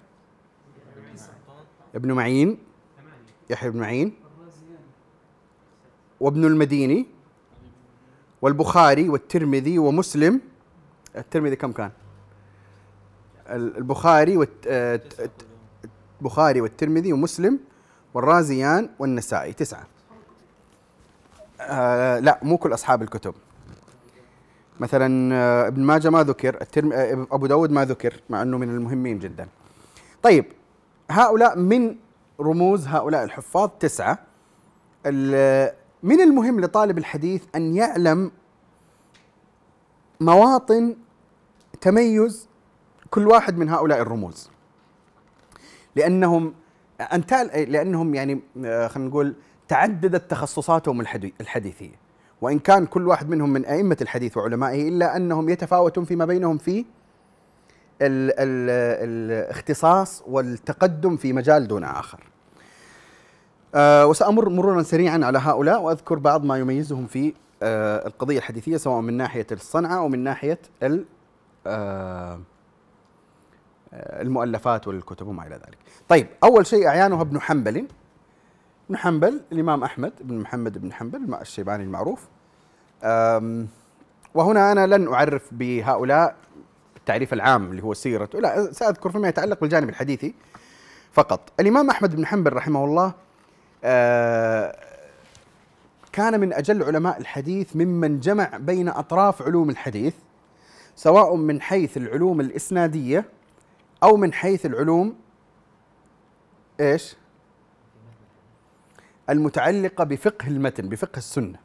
ابن 1.94 2.12
معين 2.12 2.58
يحيى 3.50 3.70
بن 3.70 3.80
معين. 3.80 4.14
وابن 6.20 6.44
المديني 6.44 7.06
والبخاري 8.42 9.08
والترمذي 9.08 9.78
ومسلم. 9.78 10.40
الترمذي 11.16 11.56
كم 11.56 11.73
كان؟ 11.73 11.90
البخاري 13.49 14.37
والبخاري 16.20 16.61
والترمذي 16.61 17.12
ومسلم 17.12 17.58
والرازيان 18.14 18.90
والنسائي 18.99 19.52
تسعة. 19.52 19.87
آه 21.61 22.18
لا 22.18 22.40
مو 22.42 22.58
كل 22.58 22.75
أصحاب 22.75 23.02
الكتب. 23.02 23.35
مثلا 24.80 25.35
آه، 25.35 25.68
ابن 25.68 25.83
ماجه 25.83 26.11
ما 26.11 26.23
ذكر 26.23 26.61
الترم 26.61 26.92
آه، 26.92 27.26
أبو 27.33 27.47
داود 27.47 27.71
ما 27.71 27.85
ذكر 27.85 28.21
مع 28.30 28.42
إنه 28.42 28.59
من 28.59 28.68
المهمين 28.68 29.18
جدا. 29.18 29.49
طيب 30.23 30.45
هؤلاء 31.11 31.59
من 31.59 31.97
رموز 32.40 32.87
هؤلاء 32.87 33.25
الحفاظ؟ 33.25 33.71
تسعة. 33.80 34.18
من 36.02 36.21
المهم 36.21 36.61
لطالب 36.61 36.99
الحديث 36.99 37.42
أن 37.54 37.75
يعلم 37.75 38.30
مواطن 40.21 40.97
تميز 41.80 42.49
كل 43.11 43.26
واحد 43.26 43.59
من 43.59 43.68
هؤلاء 43.68 44.00
الرموز. 44.00 44.50
لأنهم 45.97 46.54
انت 47.00 47.33
لأنهم 47.68 48.14
يعني 48.14 48.40
آه، 48.64 48.88
خلينا 48.88 49.09
نقول 49.11 49.35
تعددت 49.68 50.30
تخصصاتهم 50.30 51.00
الحديثية. 51.40 52.06
وإن 52.40 52.59
كان 52.59 52.87
كل 52.87 53.09
واحد 53.09 53.28
منهم 53.28 53.50
من 53.50 53.64
أئمة 53.64 53.97
الحديث 54.02 54.37
وعلمائه 54.37 54.88
إلا 54.88 55.16
أنهم 55.16 55.49
يتفاوتون 55.49 56.05
فيما 56.05 56.25
بينهم 56.25 56.59
في 56.59 56.85
ال 58.02 58.31
ال 58.31 58.71
الاختصاص 59.09 60.23
والتقدم 60.26 61.16
في 61.16 61.33
مجال 61.33 61.69
دون 61.69 61.85
آخر. 61.85 62.21
أه 63.75 64.07
وسأمر 64.07 64.49
مرورا 64.49 64.83
سريعا 64.83 65.21
على 65.25 65.38
هؤلاء 65.38 65.83
وأذكر 65.83 66.19
بعض 66.19 66.45
ما 66.45 66.59
يميزهم 66.59 67.07
في 67.07 67.35
أه 67.62 68.07
القضية 68.07 68.38
الحديثية 68.38 68.76
سواء 68.76 69.00
من 69.00 69.16
ناحية 69.16 69.47
الصنعة 69.52 69.97
أو 69.97 70.09
من 70.09 70.19
ناحية 70.25 70.59
أه 71.66 72.40
المؤلفات 73.93 74.88
والكتب 74.88 75.26
وما 75.26 75.47
إلى 75.47 75.55
ذلك. 75.55 75.78
طيب 76.09 76.26
أول 76.45 76.66
شيء 76.66 76.87
أعيانها 76.87 77.23
ابن 77.23 77.40
حنبل. 77.40 77.87
بن 78.88 78.97
حنبل 78.97 79.40
الإمام 79.52 79.85
أحمد 79.85 80.12
بن 80.21 80.38
محمد 80.38 80.78
بن 80.78 80.93
حنبل 80.93 81.35
الشيباني 81.35 81.85
المعروف. 81.85 82.28
وهنا 84.35 84.73
أنا 84.73 84.87
لن 84.87 85.09
أعرف 85.09 85.55
بهؤلاء 85.55 86.37
التعريف 86.97 87.33
العام 87.33 87.71
اللي 87.71 87.83
هو 87.83 87.95
سيرته 87.95 88.40
لا 88.40 88.73
سأذكر 88.73 89.11
فيما 89.11 89.28
يتعلق 89.28 89.61
بالجانب 89.61 89.88
الحديثي 89.88 90.35
فقط. 91.12 91.52
الإمام 91.61 91.90
أحمد 91.90 92.16
بن 92.16 92.26
حنبل 92.26 92.52
رحمه 92.52 92.85
الله 92.85 93.14
آه، 93.85 94.76
كان 96.12 96.40
من 96.40 96.52
أجل 96.52 96.83
علماء 96.83 97.19
الحديث 97.19 97.76
ممن 97.76 98.21
جمع 98.21 98.57
بين 98.57 98.88
أطراف 98.88 99.43
علوم 99.43 99.71
الحديث 99.71 100.14
سواء 100.97 101.37
من 101.37 101.61
حيث 101.61 101.97
العلوم 101.97 102.40
الإسنادية 102.40 103.25
أو 104.02 104.16
من 104.16 104.33
حيث 104.33 104.66
العلوم 104.66 105.16
إيش؟ 106.81 107.16
المتعلقة 109.30 110.04
بفقه 110.04 110.49
المتن 110.49 110.88
بفقه 110.88 111.18
السنة. 111.18 111.59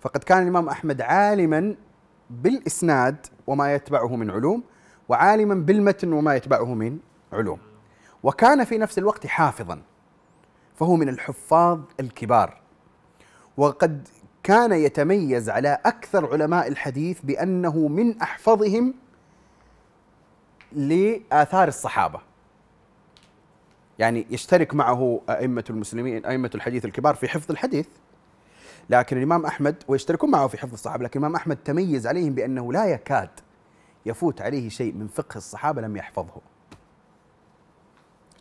فقد 0.00 0.24
كان 0.24 0.42
الإمام 0.42 0.68
أحمد 0.68 1.00
عالما 1.00 1.74
بالإسناد 2.30 3.26
وما 3.46 3.74
يتبعه 3.74 4.16
من 4.16 4.30
علوم 4.30 4.62
وعالما 5.08 5.54
بالمتن 5.54 6.12
وما 6.12 6.34
يتبعه 6.34 6.74
من 6.74 6.98
علوم. 7.32 7.58
وكان 8.22 8.64
في 8.64 8.78
نفس 8.78 8.98
الوقت 8.98 9.26
حافظا 9.26 9.82
فهو 10.74 10.96
من 10.96 11.08
الحفاظ 11.08 11.80
الكبار. 12.00 12.60
وقد 13.56 14.08
كان 14.42 14.72
يتميز 14.72 15.50
على 15.50 15.78
أكثر 15.84 16.32
علماء 16.32 16.68
الحديث 16.68 17.20
بأنه 17.20 17.88
من 17.88 18.20
أحفظهم 18.22 18.94
لآثار 20.72 21.68
الصحابة. 21.68 22.20
يعني 23.98 24.26
يشترك 24.30 24.74
معه 24.74 25.20
أئمة 25.30 25.64
المسلمين 25.70 26.26
أئمة 26.26 26.50
الحديث 26.54 26.84
الكبار 26.84 27.14
في 27.14 27.28
حفظ 27.28 27.50
الحديث. 27.50 27.86
لكن 28.90 29.16
الإمام 29.16 29.46
أحمد 29.46 29.82
ويشتركون 29.88 30.30
معه 30.30 30.46
في 30.46 30.58
حفظ 30.58 30.72
الصحابة 30.72 31.04
لكن 31.04 31.20
الإمام 31.20 31.36
أحمد 31.36 31.56
تميز 31.56 32.06
عليهم 32.06 32.34
بأنه 32.34 32.72
لا 32.72 32.84
يكاد 32.86 33.30
يفوت 34.06 34.40
عليه 34.42 34.68
شيء 34.68 34.92
من 34.94 35.08
فقه 35.08 35.38
الصحابة 35.38 35.82
لم 35.82 35.96
يحفظه. 35.96 36.40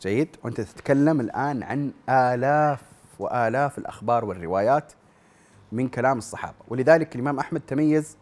جيد؟ 0.01 0.35
وأنت 0.43 0.62
تتكلم 0.62 1.21
الآن 1.21 1.63
عن 1.63 1.91
آلاف 2.09 2.81
وآلاف 3.19 3.77
الأخبار 3.77 4.25
والروايات 4.25 4.93
من 5.71 5.88
كلام 5.88 6.17
الصحابة. 6.17 6.55
ولذلك 6.67 7.15
الإمام 7.15 7.39
أحمد 7.39 7.62
تميز 7.67 8.17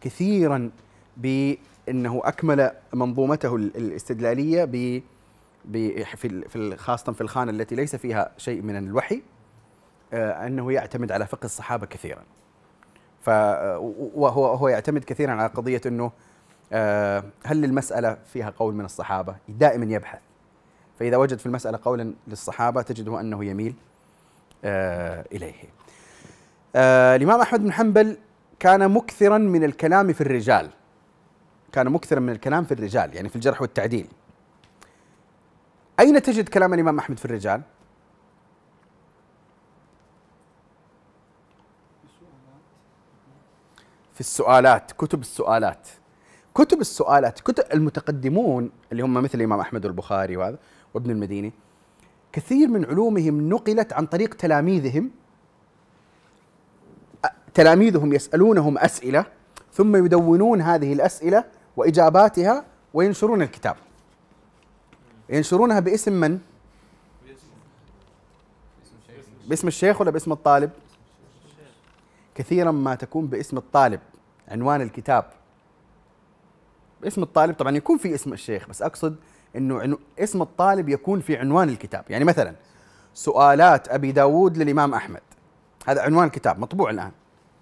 كثيرا 0.00 0.70
بأنه 1.16 2.20
أكمل 2.24 2.70
منظومته 2.94 3.56
الاستدلالية 3.56 4.64
ب 4.64 5.02
في 5.72 6.76
خاصة 6.76 7.12
في 7.12 7.20
الخانة 7.20 7.50
التي 7.50 7.74
ليس 7.74 7.96
فيها 7.96 8.32
شيء 8.36 8.62
من 8.62 8.76
الوحي 8.76 9.22
آه، 10.12 10.46
أنه 10.46 10.72
يعتمد 10.72 11.12
على 11.12 11.26
فقه 11.26 11.44
الصحابة 11.44 11.86
كثيرا. 11.86 12.22
وهو 14.14 14.46
هو 14.46 14.68
يعتمد 14.68 15.04
كثيرا 15.04 15.32
على 15.32 15.48
قضية 15.48 15.80
أنه 15.86 16.12
آه، 16.72 17.24
هل 17.44 17.64
المسألة 17.64 18.18
فيها 18.32 18.50
قول 18.50 18.74
من 18.74 18.84
الصحابة؟ 18.84 19.36
دائما 19.48 19.94
يبحث. 19.94 20.18
فإذا 20.98 21.16
وجد 21.16 21.38
في 21.38 21.46
المسألة 21.46 21.78
قولا 21.82 22.14
للصحابة 22.28 22.82
تجده 22.82 23.20
أنه 23.20 23.44
يميل 23.44 23.74
آه، 24.64 25.24
إليه. 25.32 25.54
الإمام 27.16 27.40
أحمد 27.40 27.60
بن 27.60 27.72
حنبل 27.72 28.16
كان 28.58 28.90
مكثرا 28.90 29.38
من 29.38 29.64
الكلام 29.64 30.12
في 30.12 30.20
الرجال. 30.20 30.70
كان 31.72 31.88
مكثرا 31.88 32.20
من 32.20 32.30
الكلام 32.30 32.64
في 32.64 32.72
الرجال 32.72 33.14
يعني 33.14 33.28
في 33.28 33.36
الجرح 33.36 33.62
والتعديل. 33.62 34.06
أين 36.00 36.22
تجد 36.22 36.48
كلام 36.48 36.74
الإمام 36.74 36.98
أحمد 36.98 37.18
في 37.18 37.24
الرجال؟ 37.24 37.62
في 44.14 44.20
السؤالات 44.20 44.92
كتب 44.92 45.20
السؤالات. 45.20 45.88
كتب 46.54 46.80
السؤالات 46.80 47.40
كتب 47.40 47.64
المتقدمون 47.74 48.70
اللي 48.92 49.02
هم 49.02 49.14
مثل 49.14 49.38
الإمام 49.38 49.60
أحمد 49.60 49.86
والبخاري 49.86 50.36
وهذا 50.36 50.58
وابن 50.94 51.10
المديني. 51.10 51.52
كثير 52.32 52.68
من 52.68 52.84
علومهم 52.84 53.48
نقلت 53.48 53.92
عن 53.92 54.06
طريق 54.06 54.34
تلاميذهم. 54.34 55.10
تلاميذهم 57.54 58.12
يسألونهم 58.12 58.78
أسئلة 58.78 59.24
ثم 59.72 60.04
يدونون 60.04 60.60
هذه 60.60 60.92
الأسئلة 60.92 61.44
وإجاباتها 61.76 62.64
وينشرون 62.94 63.42
الكتاب. 63.42 63.76
ينشرونها 65.30 65.80
باسم 65.80 66.12
من؟ 66.12 66.38
باسم 69.48 69.68
الشيخ 69.68 70.00
ولا 70.00 70.10
باسم 70.10 70.32
الطالب؟ 70.32 70.70
كثيرا 72.34 72.70
ما 72.70 72.94
تكون 72.94 73.26
باسم 73.26 73.56
الطالب 73.56 74.00
عنوان 74.48 74.80
الكتاب. 74.80 75.24
اسم 77.06 77.22
الطالب 77.22 77.54
طبعا 77.54 77.76
يكون 77.76 77.98
في 77.98 78.14
اسم 78.14 78.32
الشيخ 78.32 78.68
بس 78.68 78.82
أقصد 78.82 79.16
إنه 79.56 79.98
اسم 80.18 80.42
الطالب 80.42 80.88
يكون 80.88 81.20
في 81.20 81.36
عنوان 81.36 81.68
الكتاب. 81.68 82.04
يعني 82.10 82.24
مثلا 82.24 82.54
سؤالات 83.14 83.88
أبي 83.88 84.12
داود 84.12 84.56
للإمام 84.56 84.94
أحمد. 84.94 85.20
هذا 85.86 86.02
عنوان 86.02 86.26
الكتاب 86.26 86.58
مطبوع 86.58 86.90
الآن. 86.90 87.12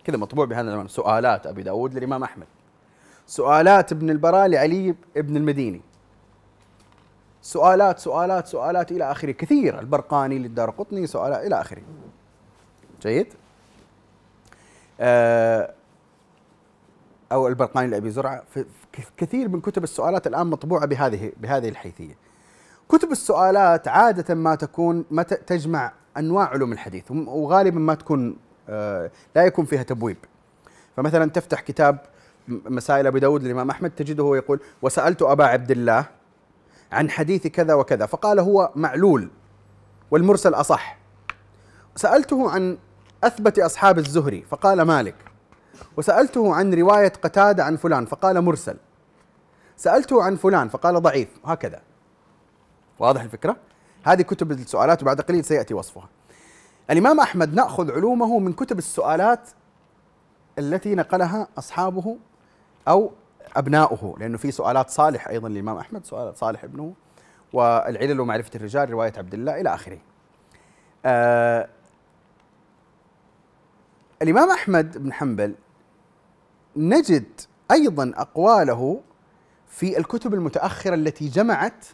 كذا 0.04 0.16
مطبوع 0.16 0.44
بهذا 0.44 0.68
العنوان. 0.68 0.88
سؤالات 0.88 1.46
أبي 1.46 1.62
داود 1.62 1.94
للإمام 1.94 2.22
أحمد. 2.22 2.46
سؤالات 3.26 3.92
ابن 3.92 4.10
البراء 4.10 4.46
لعلي 4.46 4.94
بن 5.16 5.36
المديني. 5.36 5.80
سؤالات 7.42 7.98
سؤالات 7.98 8.46
سؤالات 8.46 8.92
إلى 8.92 9.10
آخره. 9.10 9.30
كثير 9.30 9.80
البرقاني 9.80 10.38
للدار 10.38 10.70
قطني 10.70 11.06
سؤالات 11.06 11.46
إلى 11.46 11.60
آخره. 11.60 11.82
جيد؟ 13.02 13.26
آه 15.00 15.74
أو 17.32 17.48
البرقاني 17.48 17.88
لأبي 17.88 18.10
زرعة. 18.10 18.42
كثير 19.16 19.48
من 19.48 19.60
كتب 19.60 19.84
السؤالات 19.84 20.26
الآن 20.26 20.46
مطبوعة 20.46 20.86
بهذه 20.86 21.32
بهذه 21.36 21.68
الحيثية. 21.68 22.16
كتب 22.88 23.12
السؤالات 23.12 23.88
عادة 23.88 24.34
ما 24.34 24.54
تكون 24.54 25.04
ما 25.10 25.22
تجمع 25.22 25.92
أنواع 26.16 26.46
علوم 26.46 26.72
الحديث 26.72 27.10
وغالبا 27.10 27.78
ما 27.78 27.94
تكون 27.94 28.36
آه 28.68 29.10
لا 29.36 29.44
يكون 29.44 29.64
فيها 29.64 29.82
تبويب. 29.82 30.16
فمثلا 30.96 31.30
تفتح 31.30 31.60
كتاب 31.60 31.98
مسائل 32.48 33.06
أبي 33.06 33.20
داود 33.20 33.42
للإمام 33.42 33.70
أحمد 33.70 33.90
تجده 33.90 34.36
يقول 34.36 34.60
وسألت 34.82 35.22
أبا 35.22 35.44
عبد 35.44 35.70
الله 35.70 36.17
عن 36.92 37.10
حديث 37.10 37.46
كذا 37.46 37.74
وكذا. 37.74 38.06
فقال 38.06 38.40
هو 38.40 38.72
معلول 38.74 39.30
والمرسل 40.10 40.54
أصح. 40.54 40.98
سألته 41.96 42.50
عن 42.50 42.78
أثبت 43.24 43.58
أصحاب 43.58 43.98
الزهري 43.98 44.42
فقال 44.42 44.82
مالك. 44.82 45.14
وسألته 45.96 46.54
عن 46.54 46.74
رواية 46.74 47.08
قتادة 47.08 47.64
عن 47.64 47.76
فلان 47.76 48.06
فقال 48.06 48.40
مرسل. 48.40 48.76
سألته 49.76 50.22
عن 50.22 50.36
فلان 50.36 50.68
فقال 50.68 51.02
ضعيف 51.02 51.28
هكذا. 51.44 51.82
واضح 52.98 53.22
الفكرة؟ 53.22 53.56
هذه 54.04 54.22
كتب 54.22 54.52
السؤالات 54.52 55.02
وبعد 55.02 55.20
قليل 55.20 55.44
سيأتي 55.44 55.74
وصفها. 55.74 56.08
الإمام 56.90 57.20
أحمد 57.20 57.54
نأخذ 57.54 57.92
علومه 57.92 58.38
من 58.38 58.52
كتب 58.52 58.78
السؤالات 58.78 59.50
التي 60.58 60.94
نقلها 60.94 61.48
أصحابه 61.58 62.16
أو 62.88 63.12
ابناؤه 63.56 64.16
لأنه 64.18 64.38
في 64.38 64.50
سؤالات 64.50 64.90
صالح 64.90 65.28
أيضا 65.28 65.48
للإمام 65.48 65.76
أحمد 65.76 66.04
سؤالات 66.04 66.36
صالح 66.36 66.64
ابنه 66.64 66.94
والعلل 67.52 68.20
ومعرفة 68.20 68.50
الرجال 68.54 68.90
رواية 68.90 69.12
عبد 69.16 69.34
الله 69.34 69.60
إلى 69.60 69.74
آخره. 69.74 69.98
آه 71.04 71.68
الإمام 74.22 74.50
أحمد 74.50 74.98
بن 74.98 75.12
حنبل 75.12 75.54
نجد 76.76 77.40
أيضا 77.70 78.12
أقواله 78.16 79.00
في 79.68 79.98
الكتب 79.98 80.34
المتأخرة 80.34 80.94
التي 80.94 81.28
جمعت 81.28 81.86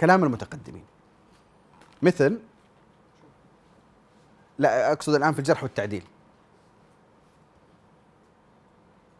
كلام 0.00 0.24
المتقدمين. 0.24 0.84
مثل 2.02 2.38
لا 4.58 4.92
أقصد 4.92 5.14
الآن 5.14 5.32
في 5.32 5.38
الجرح 5.38 5.62
والتعديل. 5.62 6.04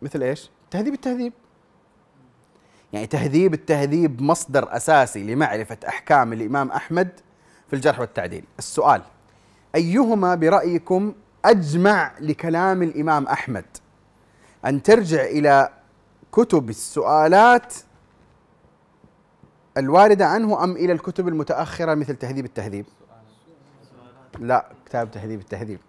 مثل 0.03 0.23
إيش؟ 0.23 0.51
تهذيب 0.71 0.95
التهذيب 0.95 1.33
يعني 2.95 3.07
تهذيب 3.07 3.55
التهذيب 3.55 4.23
مصدر 4.23 4.77
أساسي 4.77 5.23
لمعرفة 5.23 5.77
أحكام 5.89 6.33
الإمام 6.33 6.71
أحمد 6.71 7.09
في 7.69 7.77
الجرح 7.77 8.01
والتعديل. 8.01 8.45
السؤال 8.59 9.03
أيهما 9.75 10.35
برأيكم 10.35 11.15
أجمع 11.45 12.13
لكلام 12.21 12.83
الإمام 12.83 13.27
أحمد؟ 13.27 13.65
أن 14.67 14.83
ترجع 14.83 15.25
إلى 15.25 15.69
كتب 16.33 16.71
السؤالات 16.71 17.75
الواردة 19.77 20.27
عنه 20.27 20.65
أم 20.65 20.73
إلى 20.73 20.93
الكتب 20.93 21.29
المتأخرة 21.29 21.95
مثل 21.95 22.17
تهذيب 22.17 22.45
التهذيب؟ 22.45 22.87
لا 24.39 24.69
كتاب 24.87 25.11
تهذيب 25.11 25.41
التهذيب. 25.41 25.81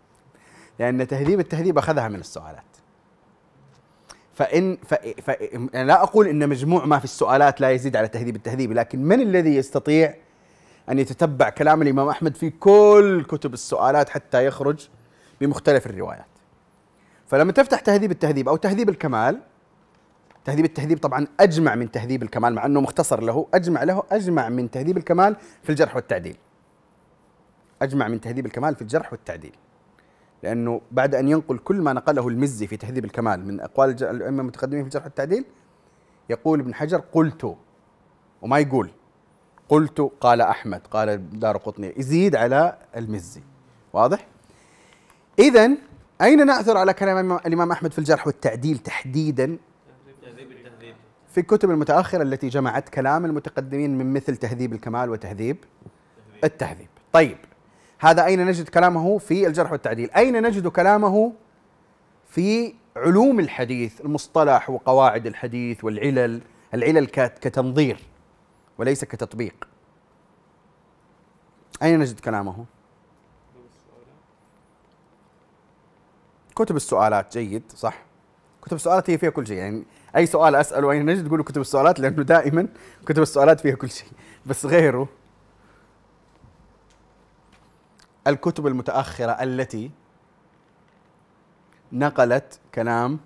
لأن 0.80 1.08
تهذيب 1.08 1.40
التهذيب 1.40 1.78
أخذها 1.78 2.08
من 2.08 2.20
السؤالات. 2.20 2.75
فإن 4.36 4.78
ف... 4.88 4.94
ف... 4.94 5.30
أنا 5.76 5.84
لا 5.84 6.04
أقول 6.04 6.28
أن 6.28 6.50
مجموع 6.50 6.86
ما 6.86 7.00
في 7.00 7.06
السؤالات 7.06 7.62
لا 7.62 7.72
يزيد 7.72 7.96
على 7.96 8.08
تهذيب 8.08 8.36
التهذيب 8.36 8.72
لكن 8.72 9.04
من 9.04 9.22
الذي 9.22 9.56
يستطيع 9.56 10.16
أن 10.90 11.00
يتتبع 11.00 11.50
كلام 11.50 11.82
الإمام 11.82 12.08
أحمد 12.08 12.36
في 12.36 12.50
كل 12.50 13.26
كتب 13.28 13.54
السؤالات 13.54 14.10
حتى 14.10 14.46
يخرج 14.46 14.88
بمختلف 15.42 15.86
الروايات؟ 15.86 16.26
فلما 17.28 17.52
تفتح 17.52 17.80
تهذيب 17.80 18.12
التهذيب 18.12 18.50
أو 18.50 18.56
تهذيب 18.56 18.90
الكمال 18.90 19.40
تهذيب 20.46 20.66
التهذيب 20.66 20.98
طبعا 20.98 21.28
أجمع 21.40 21.76
من 21.76 21.92
تهذيب 21.92 22.24
الكمال 22.24 22.54
مع 22.54 22.66
أنه 22.66 22.82
مختصر 22.82 23.24
له 23.24 23.48
أجمع 23.54 23.84
له 23.84 24.04
أجمع 24.12 24.50
من 24.50 24.72
تهذيب 24.72 24.98
الكمال 24.98 25.36
في 25.64 25.70
الجرح 25.70 25.96
والتعديل. 25.96 26.38
أجمع 27.82 28.08
من 28.08 28.22
تهذيب 28.22 28.46
الكمال 28.46 28.76
في 28.76 28.82
الجرح 28.82 29.12
والتعديل. 29.12 29.56
لأنه 30.46 30.82
بعد 30.92 31.16
أن 31.16 31.28
ينقل 31.28 31.58
كل 31.58 31.76
ما 31.82 31.94
نقله 31.94 32.28
المزي 32.28 32.68
في 32.68 32.78
تهذيب 32.78 33.06
الكمال 33.06 33.48
من 33.48 33.60
أقوال 33.60 33.90
الأئمة 33.90 34.42
المتقدمين 34.42 34.82
في 34.84 34.88
الجرح 34.88 35.04
والتعديل 35.04 35.46
يقول 36.30 36.60
ابن 36.60 36.74
حجر 36.74 37.04
قلت 37.14 37.56
وما 38.42 38.60
يقول 38.60 38.90
قلت 39.70 40.12
قال 40.22 40.42
أحمد 40.42 40.82
قال 40.92 41.40
دار 41.40 41.58
قطني 41.58 41.94
يزيد 41.98 42.36
على 42.36 42.78
المزي 42.96 43.42
واضح؟ 43.94 44.28
اذا 45.40 45.72
أين 46.22 46.46
نأثر 46.46 46.78
على 46.78 46.94
كلام 46.94 47.32
الإمام 47.32 47.72
أحمد 47.72 47.92
في 47.92 48.00
الجرح 48.00 48.28
والتعديل 48.28 48.78
تحديدا؟ 48.78 49.58
في 51.30 51.40
الكتب 51.40 51.72
المتأخرة 51.72 52.24
التي 52.24 52.50
جمعت 52.50 52.90
كلام 52.90 53.26
المتقدمين 53.26 53.98
من 53.98 54.14
مثل 54.14 54.36
تهذيب 54.36 54.74
الكمال 54.74 55.10
وتهذيب 55.10 55.58
التهذيب. 56.44 56.88
طيب 57.14 57.38
هذا 58.00 58.26
أين 58.26 58.46
نجد 58.46 58.70
كلامه 58.70 59.18
في 59.18 59.48
الجرح 59.48 59.72
والتعديل؟ 59.72 60.12
أين 60.12 60.42
نجد 60.42 60.68
كلامه 60.68 61.34
في 62.28 62.74
علوم 62.96 63.40
الحديث 63.40 64.02
المصطلح 64.02 64.70
وقواعد 64.70 65.28
الحديث 65.28 65.84
والعلل؟ 65.84 66.42
العلل 66.74 67.06
كتنظير 67.06 68.00
وليس 68.78 69.06
كتطبيق. 69.06 69.68
أين 71.84 72.00
نجد 72.00 72.20
كلامه؟ 72.20 72.66
كتب 76.56 76.76
السؤالات 76.76 77.38
جيد 77.38 77.64
صح؟ 77.76 78.06
كتب 78.62 78.76
السؤالات 78.76 79.10
هي 79.10 79.18
فيها 79.18 79.30
كل 79.30 79.48
شيء 79.48 79.58
يعني 79.58 79.84
أي 80.16 80.26
سؤال 80.26 80.56
أسأله 80.56 80.92
أين 80.92 81.06
نجد 81.06 81.28
تقول 81.28 81.44
كتب 81.44 81.62
السؤالات 81.62 82.00
لأنه 82.00 82.24
دائما 82.24 82.68
كتب 83.06 83.22
السؤالات 83.22 83.60
فيها 83.62 83.76
كل 83.76 83.90
شيء 83.90 84.08
بس 84.46 84.66
غيره. 84.66 85.08
الكتب 88.28 88.68
المتأخرة 88.68 89.32
التي 89.32 89.92
نقلت 91.92 92.60
كلام 92.76 93.20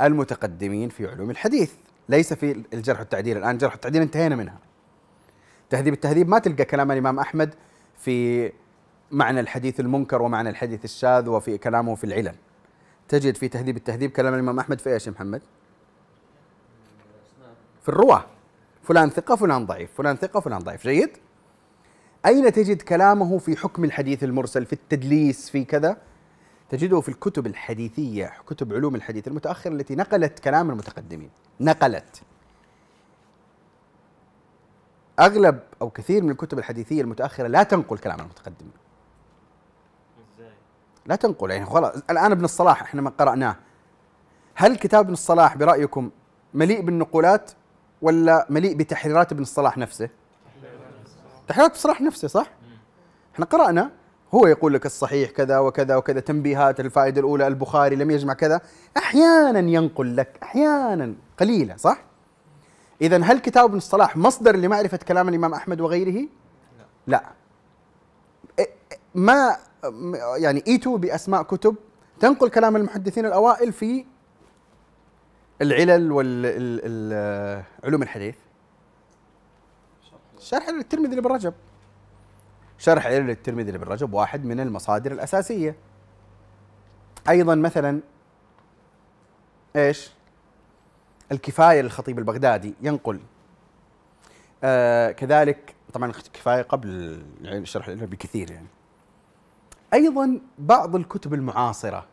المتقدمين 0.00 0.88
في 0.88 1.06
علوم 1.06 1.30
الحديث. 1.30 1.72
ليس 2.08 2.32
في 2.32 2.64
الجرح 2.72 2.98
والتعديل 2.98 3.36
الآن 3.36 3.50
الجرح 3.50 3.72
والتعديل 3.72 4.02
انتهينا 4.02 4.36
منها. 4.36 4.58
تهذيب 5.70 5.94
التهذيب 5.94 6.28
ما 6.28 6.38
تلقى 6.38 6.64
كلام 6.64 6.92
الإمام 6.92 7.18
أحمد 7.18 7.54
في 7.98 8.52
معنى 9.10 9.40
الحديث 9.40 9.80
المنكر 9.80 10.22
ومعنى 10.22 10.50
الحديث 10.50 10.84
الشاذ 10.84 11.28
وفي 11.28 11.58
كلامه 11.58 11.94
في 11.94 12.04
العلل. 12.04 12.34
تجد 13.08 13.36
في 13.36 13.48
تهذيب 13.48 13.76
التهذيب 13.76 14.10
كلام 14.10 14.34
الإمام 14.34 14.58
أحمد 14.58 14.80
في 14.80 14.92
إيش 14.92 15.06
يا 15.06 15.12
محمد؟ 15.12 15.42
في 17.82 17.88
الرواة. 17.88 18.24
فلان 18.82 19.10
ثقة 19.10 19.36
فلان 19.36 19.66
ضعيف. 19.66 19.90
فلان 19.94 20.16
ثقة 20.16 20.40
فلان 20.40 20.58
ضعيف. 20.58 20.82
جيد؟ 20.82 21.10
أين 22.26 22.52
تجد 22.52 22.82
كلامه 22.82 23.38
في 23.38 23.56
حكم 23.56 23.84
الحديث 23.84 24.24
المرسل 24.24 24.66
في 24.66 24.72
التدليس 24.72 25.50
في 25.50 25.64
كذا؟ 25.64 25.96
تجده 26.68 27.00
في 27.00 27.08
الكتب 27.08 27.46
الحديثية 27.46 28.32
كتب 28.46 28.72
علوم 28.72 28.94
الحديث 28.94 29.28
المتأخرة 29.28 29.72
التي 29.72 29.94
نقلت 29.94 30.38
كلام 30.38 30.70
المتقدمين. 30.70 31.30
نقلت. 31.60 32.22
أغلب 35.20 35.60
أو 35.82 35.90
كثير 35.90 36.22
من 36.22 36.30
الكتب 36.30 36.58
الحديثية 36.58 37.00
المتأخرة 37.02 37.46
لا 37.46 37.62
تنقل 37.62 37.98
كلام 37.98 38.20
المتقدمين. 38.20 38.72
لا 41.06 41.16
تنقل 41.16 41.50
يعني 41.50 41.66
خلاص 41.66 41.94
الآن 42.10 42.32
ابن 42.32 42.44
الصلاح 42.44 42.82
إحنا 42.82 43.02
ما 43.02 43.10
قرأناه. 43.10 43.56
هل 44.54 44.76
كتاب 44.76 45.04
ابن 45.04 45.12
الصلاح 45.12 45.56
برأيكم 45.56 46.10
مليء 46.54 46.80
بالنقولات 46.80 47.52
ولا 48.02 48.46
مليء 48.50 48.76
بتحريرات 48.76 49.32
ابن 49.32 49.42
الصلاح 49.42 49.78
نفسه؟ 49.78 50.08
تحريرات 51.48 51.70
ابن 51.70 51.76
الصلاح 51.76 52.00
نفسه 52.00 52.28
صح؟ 52.28 52.50
إحنا 53.34 53.44
قرأنا 53.44 53.90
هو 54.34 54.46
يقول 54.46 54.74
لك 54.74 54.86
الصحيح 54.86 55.30
كذا 55.30 55.58
وكذا 55.58 55.96
وكذا 55.96 56.20
تنبيهات 56.20 56.80
الفائدة 56.80 57.20
الأولى 57.20 57.46
البخاري 57.46 57.96
لم 57.96 58.10
يجمع 58.10 58.34
كذا 58.34 58.60
أحيانا 58.96 59.58
ينقل 59.58 60.16
لك 60.16 60.38
أحيانا 60.42 61.14
قليلة 61.38 61.76
صح؟ 61.76 61.98
إذا 63.00 63.22
هل 63.22 63.38
كتاب 63.38 63.64
ابن 63.64 63.76
الصلاح 63.76 64.16
مصدر 64.16 64.56
لمعرفة 64.56 64.96
كلام 64.96 65.28
الإمام 65.28 65.54
أحمد 65.54 65.80
وغيره؟ 65.80 66.28
لا 67.06 67.22
ما 69.14 69.56
يعني 70.36 70.64
ايتوا 70.66 70.98
بأسماء 70.98 71.42
كتب 71.42 71.76
تنقل 72.20 72.48
كلام 72.48 72.76
المحدثين 72.76 73.26
الأوائل 73.26 73.72
في 73.72 74.04
العلل 75.62 76.12
والعلوم 76.12 78.02
الحديث 78.02 78.34
شرح 80.38 80.68
الترمذي 80.68 81.14
لابن 81.16 81.30
رجب. 81.30 81.54
شرح 82.78 83.06
علل 83.06 83.30
الترمذي 83.30 83.70
لابن 83.70 83.84
رجب 83.84 84.12
واحد 84.12 84.44
من 84.44 84.60
المصادر 84.60 85.12
الأساسية. 85.12 85.76
أيضا 87.28 87.54
مثلا 87.54 88.00
إيش؟ 89.76 90.10
الكفاية 91.32 91.80
للخطيب 91.80 92.18
البغدادي. 92.18 92.74
ينقل. 92.80 93.20
آه 94.64 95.10
كذلك 95.10 95.74
طبعا 95.92 96.12
كفاية 96.12 96.62
قبل 96.62 97.22
شرح 97.64 97.88
العلل 97.88 98.06
بكثير 98.06 98.50
يعني. 98.50 98.66
أيضا 99.94 100.40
بعض 100.58 100.96
الكتب 100.96 101.34
المعاصرة 101.34 102.06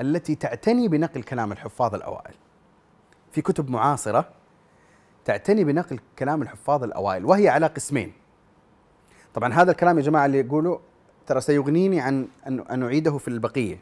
التي 0.00 0.34
تعتني 0.34 0.88
بنقل 0.88 1.22
كلام 1.22 1.52
الحفاظ 1.52 1.94
الأوائل. 1.94 2.34
في 3.32 3.42
كتب 3.42 3.70
معاصرة 3.70 4.28
تعتني 5.24 5.64
بنقل 5.64 5.98
كلام 6.18 6.42
الحفاظ 6.42 6.84
الأوائل 6.84 7.24
وهي 7.24 7.48
على 7.48 7.66
قسمين. 7.66 8.12
طبعا 9.34 9.52
هذا 9.52 9.70
الكلام 9.70 9.98
يا 9.98 10.02
جماعة 10.02 10.26
اللي 10.26 10.38
يقولوا 10.38 10.78
ترى 11.26 11.40
سيغنيني 11.40 12.00
عن 12.00 12.28
أن 12.46 12.82
أعيده 12.82 13.18
في 13.18 13.28
البقية 13.28 13.78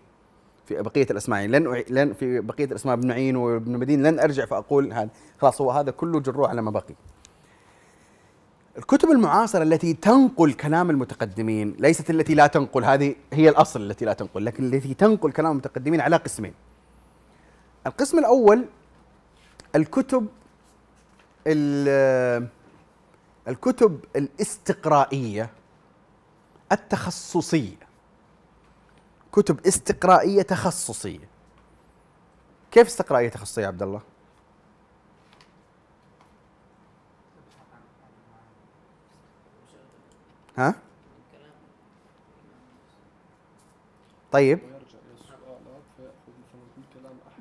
في 0.67 0.83
بقية 0.83 1.07
الأسماء. 1.11 1.47
لن 1.47 1.85
لن 1.91 2.13
في 2.13 2.41
بقية 2.41 2.65
الأسماء 2.65 2.95
ابن 2.95 3.11
عين 3.11 3.37
وابن 3.37 3.79
مدين 3.79 4.03
لن 4.03 4.21
أرجع 4.21 4.45
فأقول 4.45 4.93
هذا. 4.93 5.09
خلاص 5.41 5.61
هو 5.61 5.71
هذا 5.71 5.91
كله 5.91 6.21
جروح 6.21 6.51
على 6.51 6.63
ما 6.63 6.71
بقي. 6.71 6.95
الكتب 8.79 9.11
المعاصرة 9.11 9.63
التي 9.63 9.95
تنقل 9.95 10.53
كلام 10.53 10.91
المتقدمين 10.91 11.77
ليست 11.79 12.11
التي 12.11 12.35
لا 12.35 12.47
تنقل 12.47 12.85
هذه 12.85 13.15
هي 13.33 13.49
الأصل 13.49 13.83
التي 13.83 14.05
لا 14.05 14.13
تنقل 14.13 14.45
لكن 14.45 14.65
التي 14.65 14.95
تنقل 14.95 15.33
كلام 15.33 15.53
المتقدمين 15.53 16.01
على 16.01 16.17
قسمين. 16.17 16.55
القسم 17.87 18.19
الأول 18.19 18.65
الكتب 19.77 20.27
الكتب 23.49 24.05
الاستقرائية 24.17 25.51
التخصصية 26.73 27.77
كتب 29.33 29.67
استقرائية 29.67 30.43
تخصصية 30.43 31.29
كيف 32.71 32.87
استقرائية 32.87 33.29
تخصصية 33.29 33.67
عبد 33.67 33.83
الله؟ 33.83 34.01
ها؟ 40.59 40.75
طيب 44.33 44.59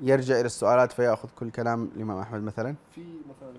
يرجع 0.02 0.34
إلى 0.34 0.46
السؤالات 0.46 0.92
فيأخذ 0.92 1.28
كل 1.38 1.50
كلام 1.50 1.90
الإمام 1.96 2.18
أحمد 2.18 2.42
مثلا. 2.42 2.74
في 2.94 3.00
مثلا 3.00 3.52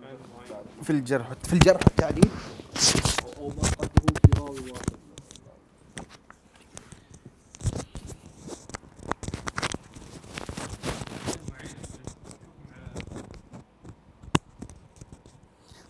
في 0.84 0.90
الجرح 0.90 1.34
في 1.44 1.54
الجرح 1.54 1.80
والتعديل 1.88 2.30
أو 3.38 3.48
ما 3.48 3.56
قدموه 3.56 4.20
في 4.26 4.40
راوي 4.40 4.72
واحد 4.72 4.84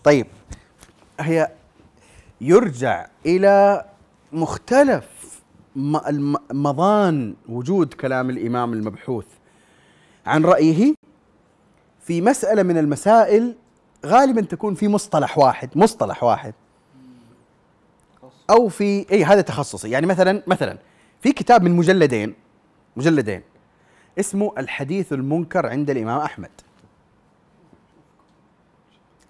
طيب 0.03 0.27
هي 1.19 1.51
يرجع 2.41 3.07
إلى 3.25 3.85
مختلف 4.33 5.05
مضان 6.51 7.35
وجود 7.49 7.93
كلام 7.93 8.29
الإمام 8.29 8.73
المبحوث. 8.73 9.25
عن 10.25 10.45
رأيه 10.45 10.93
في 12.01 12.21
مسألة 12.21 12.63
من 12.63 12.77
المسائل 12.77 13.55
غالبا 14.05 14.41
تكون 14.41 14.75
في 14.75 14.87
مصطلح 14.87 15.37
واحد 15.37 15.69
مصطلح 15.77 16.23
واحد. 16.23 16.53
أو 18.49 18.69
في 18.69 19.11
إي 19.11 19.25
هذا 19.25 19.41
تخصصي. 19.41 19.89
يعني 19.89 20.07
مثلا 20.07 20.43
مثلا 20.47 20.77
في 21.21 21.31
كتاب 21.31 21.63
من 21.63 21.71
مجلدين 21.71 22.33
مجلدين 22.95 23.41
اسمه 24.19 24.53
الحديث 24.57 25.13
المنكر 25.13 25.65
عند 25.67 25.89
الإمام 25.89 26.19
أحمد. 26.19 26.51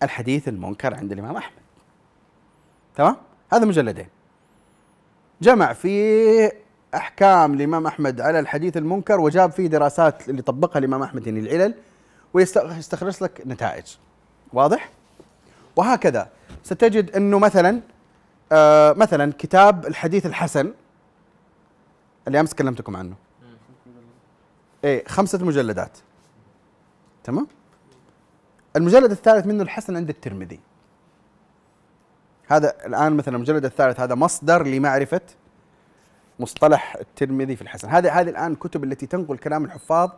الحديث 0.03 0.47
المنكر 0.47 0.95
عند 0.95 1.11
الإمام 1.11 1.35
أحمد. 1.35 1.63
تمام؟ 2.95 3.15
هذا 3.53 3.65
مجلدين. 3.65 4.07
جمع 5.41 5.73
فيه 5.73 6.62
أحكام 6.95 7.53
الإمام 7.53 7.87
أحمد 7.87 8.21
على 8.21 8.39
الحديث 8.39 8.77
المنكر 8.77 9.19
وجاب 9.19 9.51
فيه 9.51 9.67
دراسات 9.67 10.29
اللي 10.29 10.41
طبقها 10.41 10.79
الإمام 10.79 11.03
أحمد 11.03 11.27
يعني 11.27 11.39
العلل 11.39 11.73
ويستخلص 12.33 13.23
لك 13.23 13.41
نتائج. 13.45 13.85
واضح؟ 14.53 14.89
وهكذا. 15.75 16.29
ستجد 16.63 17.15
إنه 17.15 17.39
مثلا 17.39 17.81
آه 18.51 18.93
مثلا 18.93 19.33
كتاب 19.39 19.85
الحديث 19.85 20.25
الحسن 20.25 20.73
اللي 22.27 22.39
أمس 22.39 22.53
كلمتكم 22.53 22.95
عنه. 22.95 23.15
إيه 24.83 25.07
خمسة 25.07 25.45
مجلدات. 25.45 25.97
تمام؟ 27.23 27.47
المجلد 28.75 29.11
الثالث 29.11 29.45
منه 29.45 29.63
الحسن 29.63 29.95
عند 29.95 30.09
الترمذي. 30.09 30.59
هذا 32.47 32.85
الآن 32.85 33.17
مثلا 33.17 33.35
المجلد 33.35 33.65
الثالث 33.65 33.99
هذا 33.99 34.15
مصدر 34.15 34.67
لمعرفة 34.67 35.21
مصطلح 36.43 36.95
الترمذي 36.95 37.55
في 37.55 37.61
الحسن. 37.61 37.89
هذه 37.89 38.19
هذه 38.19 38.29
الآن 38.29 38.51
الكتب 38.51 38.83
التي 38.83 39.05
تنقل 39.05 39.37
كلام 39.37 39.65
الحفاظ 39.65 40.09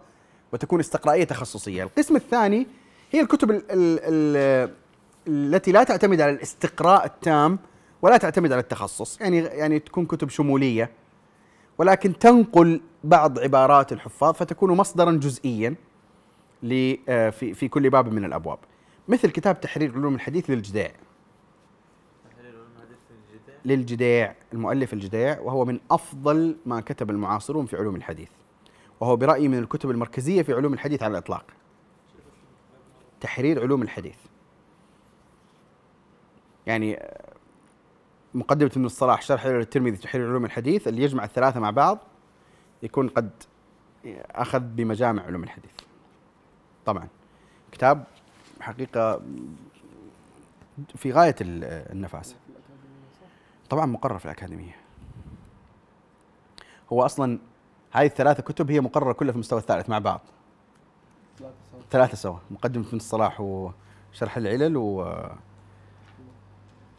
وتكون 0.53 0.79
استقرائية 0.79 1.23
تخصصية. 1.23 1.83
القسم 1.83 2.15
الثاني 2.15 2.67
هي 3.11 3.21
الكتب 3.21 3.51
ال 3.51 3.63
ال 3.69 3.99
ال 4.03 4.71
التي 5.27 5.71
لا 5.71 5.83
تعتمد 5.83 6.21
على 6.21 6.31
الاستقراء 6.31 7.05
التام 7.05 7.59
ولا 8.01 8.17
تعتمد 8.17 8.51
على 8.51 8.61
التخصص. 8.61 9.21
يعني 9.21 9.37
يعني 9.37 9.79
تكون 9.79 10.05
كتب 10.05 10.29
شمولية. 10.29 10.89
ولكن 11.77 12.19
تنقل 12.19 12.81
بعض 13.03 13.39
عبارات 13.39 13.91
الحفاظ 13.91 14.33
فتكون 14.33 14.71
مصدرا 14.71 15.11
جزئيا 15.11 15.75
آه، 17.09 17.29
في 17.29 17.53
في 17.53 17.67
كل 17.67 17.89
باب 17.89 18.13
من 18.13 18.25
الأبواب. 18.25 18.59
مثل 19.07 19.29
كتاب 19.31 19.61
تحرير 19.61 19.93
علوم 19.95 20.15
الحديث 20.15 20.49
للجديع 20.49 20.91
للجديع 23.65 24.35
المؤلف 24.53 24.93
الجديع 24.93 25.39
وهو 25.39 25.65
من 25.65 25.79
أفضل 25.91 26.57
ما 26.65 26.81
كتب 26.81 27.09
المعاصرون 27.09 27.65
في 27.65 27.77
علوم 27.77 27.95
الحديث. 27.95 28.29
وهو 28.99 29.15
برأيي 29.15 29.47
من 29.47 29.57
الكتب 29.57 29.89
المركزية 29.89 30.41
في 30.41 30.53
علوم 30.53 30.73
الحديث 30.73 31.03
على 31.03 31.11
الإطلاق. 31.11 31.45
تحرير 33.21 33.61
علوم 33.61 33.81
الحديث. 33.81 34.17
يعني 36.65 36.99
مقدمة 38.33 38.71
ابن 38.75 38.85
الصلاح 38.85 39.21
شرح 39.21 39.45
الترمذي 39.45 39.97
تحرير 39.97 40.29
علوم 40.29 40.45
الحديث 40.45 40.87
اللي 40.87 41.03
يجمع 41.03 41.23
الثلاثة 41.23 41.59
مع 41.59 41.69
بعض 41.69 41.99
يكون 42.83 43.07
قد 43.09 43.29
أخذ 44.31 44.59
بمجامع 44.59 45.23
علوم 45.23 45.43
الحديث. 45.43 45.71
طبعا 46.85 47.07
كتاب 47.71 48.03
حقيقة 48.61 49.21
في 50.95 51.11
غاية 51.11 51.35
النفاسة 51.41 52.35
طبعا 53.69 53.85
مقرر 53.85 54.17
في 54.17 54.25
الأكاديمية. 54.25 54.75
هو 56.93 57.05
أصلا 57.05 57.39
هذه 57.91 58.05
الثلاثة 58.05 58.43
كتب 58.43 58.71
هي 58.71 58.81
مقررة 58.81 59.13
كلها 59.13 59.31
في 59.31 59.35
المستوى 59.35 59.59
الثالث 59.59 59.89
مع 59.89 59.99
بعض. 59.99 60.21
ثلاثة 61.91 62.15
سوا. 62.15 62.37
مقدمة 62.51 62.87
ابن 62.87 62.97
الصلاح 62.97 63.41
وشرح 63.41 64.37
العلل 64.37 64.77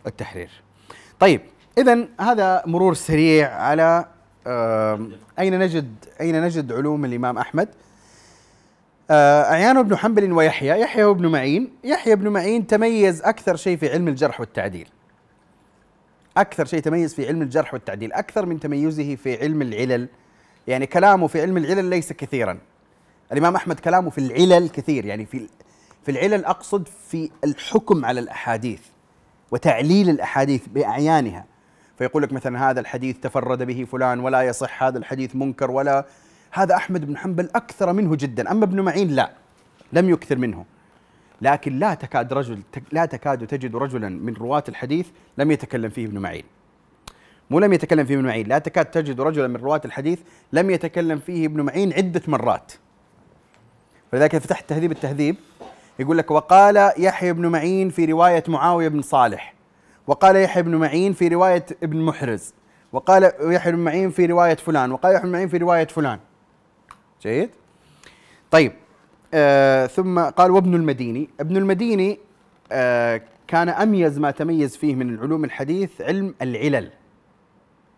والتحرير 0.04 0.50
طيب 1.20 1.40
إذا 1.78 2.08
هذا 2.20 2.62
مرور 2.66 2.94
سريع 2.94 3.54
على 3.54 4.06
آم، 4.46 5.12
أين 5.38 5.58
نجد 5.58 5.94
أين 6.20 6.42
نجد 6.42 6.72
علوم 6.72 7.04
الإمام 7.04 7.38
أحمد؟ 7.38 7.68
آه، 9.10 9.42
أعيان 9.42 9.82
بن 9.82 9.96
حنبل 9.96 10.32
ويحيى، 10.32 10.80
يحيى 10.80 11.06
بن 11.06 11.26
معين، 11.26 11.76
يحيى 11.84 12.16
بن 12.16 12.28
معين 12.28 12.66
تميز 12.66 13.22
أكثر 13.22 13.56
شيء 13.56 13.76
في 13.76 13.92
علم 13.92 14.08
الجرح 14.08 14.40
والتعديل. 14.40 14.88
أكثر 16.36 16.64
شيء 16.64 16.80
تميز 16.80 17.14
في 17.14 17.26
علم 17.26 17.42
الجرح 17.42 17.74
والتعديل، 17.74 18.12
أكثر 18.12 18.46
من 18.46 18.60
تميزه 18.60 19.16
في 19.16 19.40
علم 19.40 19.62
العلل. 19.62 20.08
يعني 20.66 20.86
كلامه 20.86 21.26
في 21.26 21.40
علم 21.40 21.56
العلل 21.56 21.84
ليس 21.84 22.12
كثيرا. 22.12 22.58
الإمام 23.32 23.56
أحمد 23.56 23.80
كلامه 23.80 24.10
في 24.10 24.18
العلل 24.18 24.68
كثير، 24.68 25.04
يعني 25.04 25.26
في 25.26 25.48
في 26.04 26.10
العلل 26.10 26.44
أقصد 26.44 26.88
في 27.08 27.30
الحكم 27.44 28.04
على 28.04 28.20
الأحاديث 28.20 28.80
وتعليل 29.50 30.10
الأحاديث 30.10 30.66
بأعيانها. 30.66 31.44
فيقول 31.98 32.22
لك 32.22 32.32
مثلا 32.32 32.70
هذا 32.70 32.80
الحديث 32.80 33.16
تفرد 33.18 33.62
به 33.62 33.86
فلان 33.92 34.20
ولا 34.20 34.42
يصح 34.42 34.82
هذا 34.82 34.98
الحديث 34.98 35.36
منكر 35.36 35.70
ولا 35.70 36.06
هذا 36.52 36.74
أحمد 36.74 37.06
بن 37.06 37.16
حنبل 37.16 37.50
أكثر 37.54 37.92
منه 37.92 38.16
جدا 38.16 38.50
أما 38.50 38.64
ابن 38.64 38.80
معين 38.80 39.10
لا 39.10 39.30
لم 39.92 40.10
يكثر 40.10 40.38
منه 40.38 40.64
لكن 41.42 41.78
لا 41.78 41.94
تكاد 41.94 42.32
رجل 42.32 42.62
لا 42.92 43.04
تكاد 43.04 43.46
تجد 43.46 43.76
رجلا 43.76 44.08
من 44.08 44.34
رواة 44.34 44.64
الحديث 44.68 45.08
لم 45.38 45.50
يتكلم 45.50 45.90
فيه 45.90 46.06
ابن 46.06 46.18
معين. 46.18 46.44
مو 47.50 47.58
لم 47.58 47.72
يتكلم 47.72 48.06
فيه 48.06 48.14
ابن 48.14 48.24
معين 48.24 48.46
لا 48.46 48.58
تكاد 48.58 48.84
تجد 48.84 49.20
رجلا 49.20 49.46
من 49.48 49.56
رواة 49.56 49.80
الحديث 49.84 50.20
لم 50.52 50.70
يتكلم 50.70 51.18
فيه 51.18 51.46
ابن 51.46 51.60
معين 51.60 51.92
عدة 51.92 52.22
مرات. 52.28 52.72
فلذلك 54.12 54.38
فتحت 54.38 54.68
تهذيب 54.68 54.92
التهذيب 54.92 55.36
يقول 55.98 56.18
لك 56.18 56.30
وقال 56.30 56.92
يحيى 56.98 57.32
بن 57.32 57.46
معين 57.46 57.90
في 57.90 58.04
رواية 58.04 58.44
معاوية 58.48 58.88
بن 58.88 59.02
صالح 59.02 59.54
وقال 60.06 60.36
يحيى 60.36 60.62
بن 60.62 60.74
معين 60.74 61.12
في 61.12 61.28
رواية 61.28 61.66
ابن 61.82 62.00
محرز 62.00 62.54
وقال 62.92 63.32
يحيى 63.40 63.72
بن 63.72 63.78
معين 63.78 64.10
في 64.10 64.26
رواية 64.26 64.54
فلان 64.56 64.92
وقال 64.92 65.14
يحيى 65.14 65.26
بن 65.26 65.32
معين 65.32 65.48
في 65.48 65.56
رواية 65.56 65.86
فلان. 65.86 66.18
جيد؟ 67.22 67.50
طيب. 68.50 68.72
آه 69.34 69.86
ثم 69.86 70.18
قال 70.20 70.50
وابن 70.50 70.74
المديني. 70.74 71.28
ابن 71.40 71.56
المديني 71.56 72.18
آه 72.72 73.22
كان 73.46 73.68
أميز 73.68 74.18
ما 74.18 74.30
تميز 74.30 74.76
فيه 74.76 74.94
من 74.94 75.18
علوم 75.18 75.44
الحديث 75.44 76.00
علم 76.00 76.34
العلل. 76.42 76.90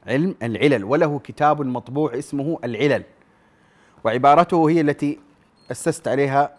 علم 0.07 0.35
العلل 0.43 0.85
وله 0.85 1.19
كتاب 1.19 1.63
مطبوع 1.63 2.19
اسمه 2.19 2.59
العلل. 2.65 3.03
وعبارته 4.05 4.71
هي 4.71 4.81
التي 4.81 5.19
أسست 5.71 6.09
عليها 6.09 6.51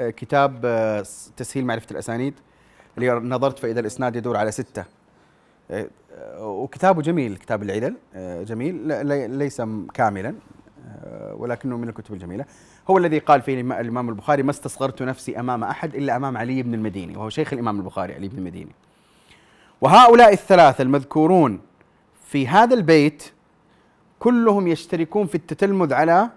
آه 0.00 0.10
كتاب 0.10 0.60
آه 0.64 1.04
تسهيل 1.36 1.66
معرفة 1.66 1.86
الأسانيد. 1.90 2.34
اللي 2.98 3.10
نظرت 3.10 3.58
فإذا 3.58 3.80
الإسناد 3.80 4.16
يدور 4.16 4.36
على 4.36 4.50
ستة. 4.50 4.84
آه، 5.70 5.88
وكتابه 6.40 7.02
جميل 7.02 7.36
كتاب 7.36 7.62
العلل 7.62 7.96
جميل 8.44 9.06
ليس 9.30 9.62
كاملا 9.94 10.34
ولكنه 11.32 11.76
من 11.76 11.88
الكتب 11.88 12.14
الجميلة. 12.14 12.44
هو 12.90 12.98
الذي 12.98 13.18
قال 13.18 13.42
فيه 13.42 13.62
الإما- 13.62 13.74
الإمام 13.74 14.08
البخاري 14.08 14.42
ما 14.42 14.50
استصغرت 14.50 15.02
نفسي 15.02 15.40
أمام 15.40 15.64
أحد 15.64 15.94
إلا 15.94 16.16
أمام 16.16 16.36
علي 16.36 16.62
بن 16.62 16.74
المديني. 16.74 17.16
وهو 17.16 17.28
شيخ 17.28 17.52
الإمام 17.52 17.78
البخاري 17.80 18.14
علي 18.14 18.28
بن 18.28 18.38
المديني. 18.38 18.72
وهؤلاء 19.80 20.32
الثلاثة 20.32 20.82
المذكورون 20.82 21.60
في 22.24 22.48
هذا 22.48 22.74
البيت 22.74 23.32
كلهم 24.18 24.68
يشتركون 24.68 25.26
في 25.26 25.34
التتلمذ 25.34 25.92
على 25.92 26.30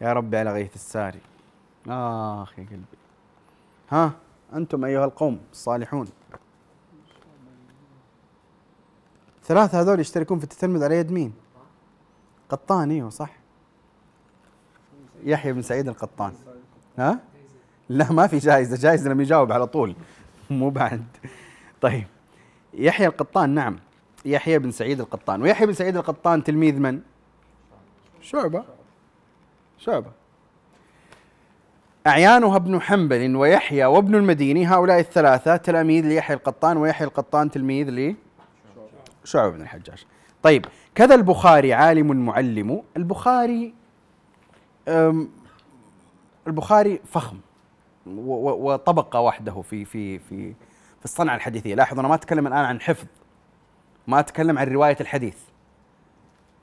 يا 0.00 0.12
ربي 0.12 0.36
على 0.36 0.52
غيث 0.52 0.74
الساري. 0.74 1.20
آخ 1.88 2.58
يا 2.58 2.64
قلبي. 2.64 2.84
ها 3.90 4.12
أنتم 4.54 4.84
أيها 4.84 5.04
القوم 5.04 5.40
الصالحون. 5.52 6.08
ثلاثة 9.50 9.80
هذول 9.80 10.00
يشتركون 10.00 10.38
في 10.38 10.44
التتلمذ 10.44 10.84
على 10.84 10.96
يد 10.96 11.12
مين؟ 11.12 11.32
قطان 12.48 12.90
إيوه 12.90 13.10
صح. 13.10 13.30
يحيى 15.24 15.52
بن 15.52 15.62
سعيد 15.62 15.88
القطان. 15.88 16.32
ها؟ 16.98 17.18
لا 17.88 18.12
ما 18.12 18.26
في 18.26 18.38
جائزة 18.38 18.76
جائزة 18.76 19.10
لما 19.10 19.22
يجاوب 19.22 19.52
على 19.52 19.66
طول. 19.66 19.94
مو 20.50 20.70
بعد. 20.70 21.04
طيب. 21.80 22.04
يحيى 22.74 23.06
القطان 23.06 23.50
نعم. 23.50 23.78
يحيى 24.24 24.58
بن 24.58 24.70
سعيد 24.70 25.00
القطان. 25.00 25.42
ويحيى 25.42 25.66
بن 25.66 25.72
سعيد 25.72 25.96
القطان 25.96 26.44
تلميذ 26.44 26.78
من؟ 26.78 27.00
شعبة. 28.20 28.64
شعبة. 29.78 30.10
أعيانها 32.06 32.56
ابن 32.56 32.80
حنبل 32.80 33.36
ويحيى 33.36 33.84
وابن 33.84 34.14
المديني 34.14 34.66
هؤلاء 34.66 35.00
الثلاثة 35.00 35.56
تلاميذ 35.56 36.06
ليحيى 36.06 36.36
القطان 36.36 36.76
ويحيى 36.76 37.06
القطان 37.06 37.50
تلميذ 37.50 37.90
ل 37.90 38.14
شعبة 39.24 39.48
بن 39.50 39.62
الحجاج. 39.62 40.06
طيب 40.42 40.66
كذا 40.94 41.14
البخاري 41.14 41.74
عالم 41.74 42.26
معلم. 42.26 42.82
البخاري 42.96 43.74
البخاري 46.46 47.00
فخم 47.06 47.36
وطبقة 48.06 49.20
وحده 49.20 49.62
في 49.62 49.84
في 49.84 50.18
في 50.18 50.52
في 50.98 51.04
الصنعة 51.04 51.34
الحديثية. 51.36 51.74
لاحظ 51.74 51.98
أنا 51.98 52.08
ما 52.08 52.14
أتكلم 52.14 52.46
الآن 52.46 52.64
عن 52.64 52.80
حفظ 52.80 53.06
ما 54.06 54.20
أتكلم 54.20 54.58
عن 54.58 54.66
رواية 54.66 54.96
الحديث. 55.00 55.36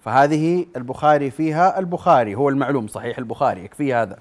فهذه 0.03 0.65
البخاري 0.75 1.31
فيها 1.31 1.79
البخاري 1.79 2.35
هو 2.35 2.49
المعلوم 2.49 2.87
صحيح 2.87 3.17
البخاري 3.17 3.63
يكفي 3.65 3.93
هذا. 3.93 4.19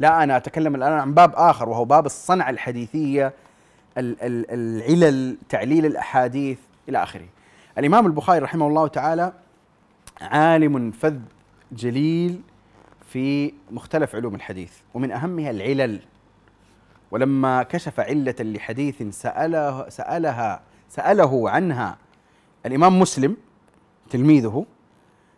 لا 0.00 0.22
أنا 0.22 0.36
أتكلم 0.36 0.74
الآن 0.74 0.92
عن 0.92 1.14
باب 1.14 1.32
آخر 1.34 1.68
وهو 1.68 1.84
باب 1.84 2.06
الصنعة 2.06 2.50
الحديثية 2.50 3.32
ال- 3.98 4.22
ال- 4.22 4.46
العلل 4.50 5.38
تعليل 5.48 5.86
الأحاديث 5.86 6.58
إلى 6.88 7.02
آخره. 7.02 7.26
الإمام 7.78 8.06
البخاري 8.06 8.38
رحمه 8.38 8.66
الله 8.66 8.86
تعالى 8.86 9.32
عالم 10.20 10.90
فذ 10.90 11.18
جليل 11.72 12.40
في 13.08 13.52
مختلف 13.70 14.14
علوم 14.14 14.34
الحديث 14.34 14.72
ومن 14.94 15.12
أهمها 15.12 15.50
العلل. 15.50 16.00
ولما 17.10 17.62
كشف 17.62 18.00
علة 18.00 18.34
لحديث 18.40 19.02
سأله 19.02 19.88
سألها 19.88 20.60
سأله 20.88 21.50
عنها 21.50 21.98
الإمام 22.66 23.00
مسلم 23.00 23.36
تلميذه 24.10 24.66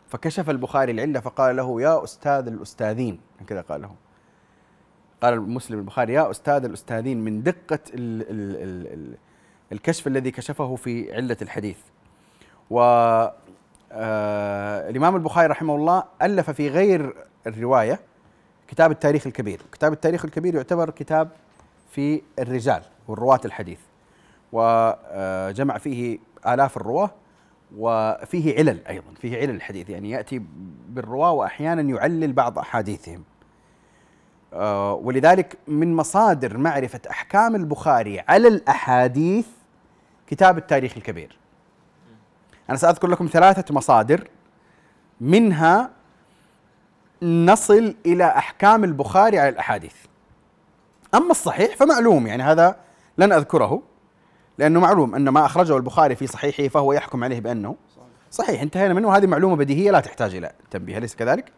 فكشف 0.09 0.51
البخاري 0.51 0.92
العلة 0.92 1.20
فقال 1.20 1.57
له 1.57 1.83
يا 1.83 2.05
أستاذ 2.05 2.46
الأستاذين 2.46 3.20
هكذا 3.40 3.61
قال 3.61 3.83
له. 3.83 3.94
قال 5.22 5.40
مسلم 5.40 5.79
البخاري 5.79 6.12
يا 6.12 6.31
أستاذ 6.31 6.64
الأستاذين 6.64 7.25
من 7.25 7.42
دقة 7.42 7.79
ال 7.94 8.22
ال 8.22 8.57
ال 8.62 8.92
ال 8.92 9.16
الكشف 9.72 10.07
الذي 10.07 10.31
كشفه 10.31 10.77
في 10.77 11.14
علة 11.14 11.37
الحديث. 11.42 11.79
و 12.71 12.81
آه 13.93 14.91
الإمام 14.91 15.17
البخاري 15.17 15.47
رحمه 15.47 15.75
الله 15.77 16.05
ألف 16.23 16.51
في 16.51 16.69
غير 16.69 17.15
الرواية 17.47 18.01
كتاب 18.69 18.91
التاريخ 18.91 19.27
الكبير. 19.27 19.61
كتاب 19.73 19.93
التاريخ 19.93 20.25
الكبير 20.25 20.55
يعتبر 20.55 20.91
كتاب 20.91 21.29
في 21.91 22.23
الرجال 22.39 22.83
والرواة 23.09 23.41
الحديث. 23.45 23.79
وجمع 24.53 25.79
فيه 25.79 26.19
آلاف 26.47 26.77
الرواة 26.77 27.11
وفيه 27.77 28.59
علل 28.59 28.87
أيضا 28.89 29.15
فيه 29.21 29.41
علل 29.41 29.51
الحديث. 29.51 29.91
يعني 29.91 30.11
يأتي 30.11 30.43
بالرواة 30.89 31.33
وأحيانا 31.33 31.83
يعلل 31.83 32.33
بعض 32.33 32.59
أحاديثهم. 32.59 33.25
آه، 34.53 34.95
ولذلك 34.95 35.59
من 35.69 35.95
مصادر 35.97 36.59
معرفة 36.59 37.01
أحكام 37.11 37.55
البخاري 37.55 38.21
على 38.21 38.49
الأحاديث 38.49 39.47
كتاب 40.27 40.59
التاريخ 40.59 40.97
الكبير. 40.97 41.39
أنا 42.71 42.77
سأذكر 42.77 43.09
لكم 43.09 43.27
ثلاثة 43.33 43.75
مصادر. 43.75 44.29
منها 45.21 45.91
نصل 47.23 47.95
إلى 48.07 48.25
أحكام 48.25 48.85
البخاري 48.85 49.39
على 49.39 49.49
الأحاديث. 49.49 49.95
أما 51.15 51.31
الصحيح 51.31 51.77
فمعلوم 51.77 52.27
يعني 52.27 52.43
هذا 52.43 52.77
لن 53.19 53.33
أذكره 53.33 53.83
لأنه 54.59 54.81
معلوم 54.81 55.15
أن 55.15 55.29
ما 55.29 55.47
أخرجه 55.47 55.77
البخاري 55.77 56.15
في 56.17 56.27
صحيحه 56.27 56.69
فهو 56.69 56.93
يحكم 56.93 57.25
عليه 57.25 57.41
بأنه 57.41 57.77
صحيح. 58.31 58.63
انتهينا 58.63 58.95
منه 58.95 59.09
وهذه 59.09 59.27
معلومة 59.27 59.57
بديهية 59.57 59.91
لا 59.91 60.01
تحتاج 60.01 60.35
إلى 60.35 60.53
تنبيه 60.71 60.99
أليس 60.99 61.17
كذلك؟ 61.17 61.53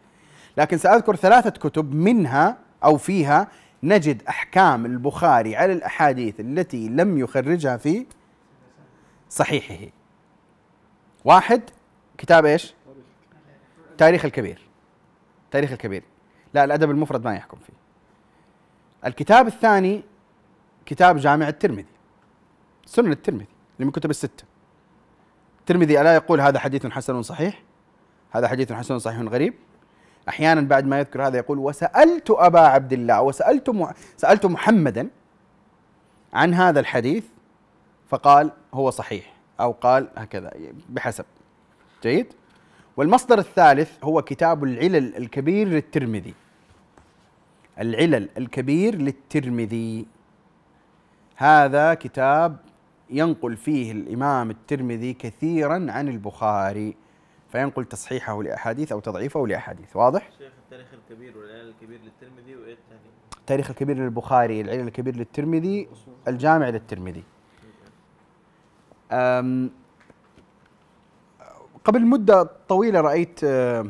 لكن 0.57 0.77
سأذكر 0.77 1.15
ثلاثة 1.15 1.49
كتب 1.49 1.93
منها 1.93 2.57
أو 2.83 2.97
فيها 2.97 3.47
نجد 3.83 4.23
أحكام 4.29 4.85
البخاري 4.85 5.55
على 5.55 5.73
الأحاديث 5.73 6.39
التي 6.39 6.89
لم 6.89 7.17
يخرجها 7.17 7.77
في 7.77 8.05
صحيحه. 9.29 9.91
واحد 11.25 11.61
كتاب 12.17 12.45
إيش؟ 12.45 12.73
تاريخ 13.97 14.25
الكبير. 14.25 14.61
تاريخ 15.51 15.71
الكبير. 15.71 16.03
لا 16.53 16.63
الأدب 16.63 16.91
المفرد 16.91 17.25
ما 17.25 17.35
يحكم 17.35 17.57
فيه. 17.57 17.73
الكتاب 19.05 19.47
الثاني 19.47 20.03
كتاب 20.85 21.17
جامع 21.17 21.47
الترمذي. 21.47 21.85
سنن 22.85 23.11
الترمذي 23.11 23.47
اللي 23.75 23.85
من 23.85 23.91
كتب 23.91 24.09
الستة. 24.09 24.43
الترمذي 25.59 26.01
ألا 26.01 26.15
يقول 26.15 26.41
هذا 26.41 26.59
حديث 26.59 26.87
حسن 26.87 27.21
صحيح؟ 27.21 27.63
هذا 28.31 28.47
حديث 28.47 28.71
حسن 28.71 28.99
صحيح 28.99 29.19
غريب. 29.19 29.53
أحيانا 30.29 30.61
بعد 30.61 30.85
ما 30.85 30.99
يذكر 30.99 31.27
هذا 31.27 31.37
يقول 31.37 31.57
وسألت 31.57 32.31
أبا 32.31 32.59
عبد 32.59 32.93
الله 32.93 33.21
وسألت 33.21 33.69
مع... 33.69 33.93
سألت 34.17 34.45
محمدا 34.45 35.09
عن 36.33 36.53
هذا 36.53 36.79
الحديث 36.79 37.25
فقال 38.09 38.51
هو 38.73 38.89
صحيح. 38.89 39.38
أو 39.59 39.71
قال 39.71 40.09
هكذا 40.17 40.51
بحسب. 40.89 41.25
جيد؟ 42.03 42.33
والمصدر 42.97 43.39
الثالث 43.39 44.03
هو 44.03 44.21
كتاب 44.21 44.63
العلل 44.63 45.17
الكبير 45.17 45.67
للترمذي. 45.67 46.33
العلل 47.79 48.29
الكبير 48.37 48.95
للترمذي. 48.95 50.05
هذا 51.35 51.93
كتاب 51.93 52.57
ينقل 53.09 53.57
فيه 53.57 53.91
الإمام 53.91 54.49
الترمذي 54.49 55.13
كثيرا 55.13 55.87
عن 55.89 56.07
البخاري 56.07 56.95
فينقل 57.51 57.85
تصحيحه 57.85 58.43
لأحاديث 58.43 58.91
أو 58.91 58.99
تضعيفه 58.99 59.47
لأحاديث. 59.47 59.95
واضح؟ 59.95 60.29
شيخ 60.37 60.51
التاريخ 60.63 60.87
الكبير 60.93 61.37
والعلل 61.37 61.69
الكبير 61.69 61.99
للترمذي 62.03 62.55
وإيه؟ 62.55 62.77
التاريخ 63.39 63.69
الكبير 63.69 63.97
للبخاري 63.97 64.61
العلل 64.61 64.87
الكبير 64.87 65.15
للترمذي 65.15 65.87
الجامع 66.27 66.69
للترمذي. 66.69 67.23
قبل 71.85 72.05
مدة 72.05 72.49
طويلة 72.67 73.01
رأيت 73.01 73.39
آه، 73.43 73.85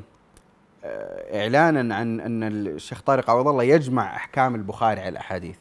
آه، 0.83 1.41
إعلانا 1.41 1.95
عن 1.95 2.19
أن 2.19 2.43
الشيخ 2.43 3.01
طارق 3.01 3.29
عوض 3.29 3.47
الله 3.47 3.63
يجمع 3.63 4.15
أحكام 4.15 4.55
البخاري 4.55 4.99
على 4.99 5.09
الأحاديث 5.09 5.57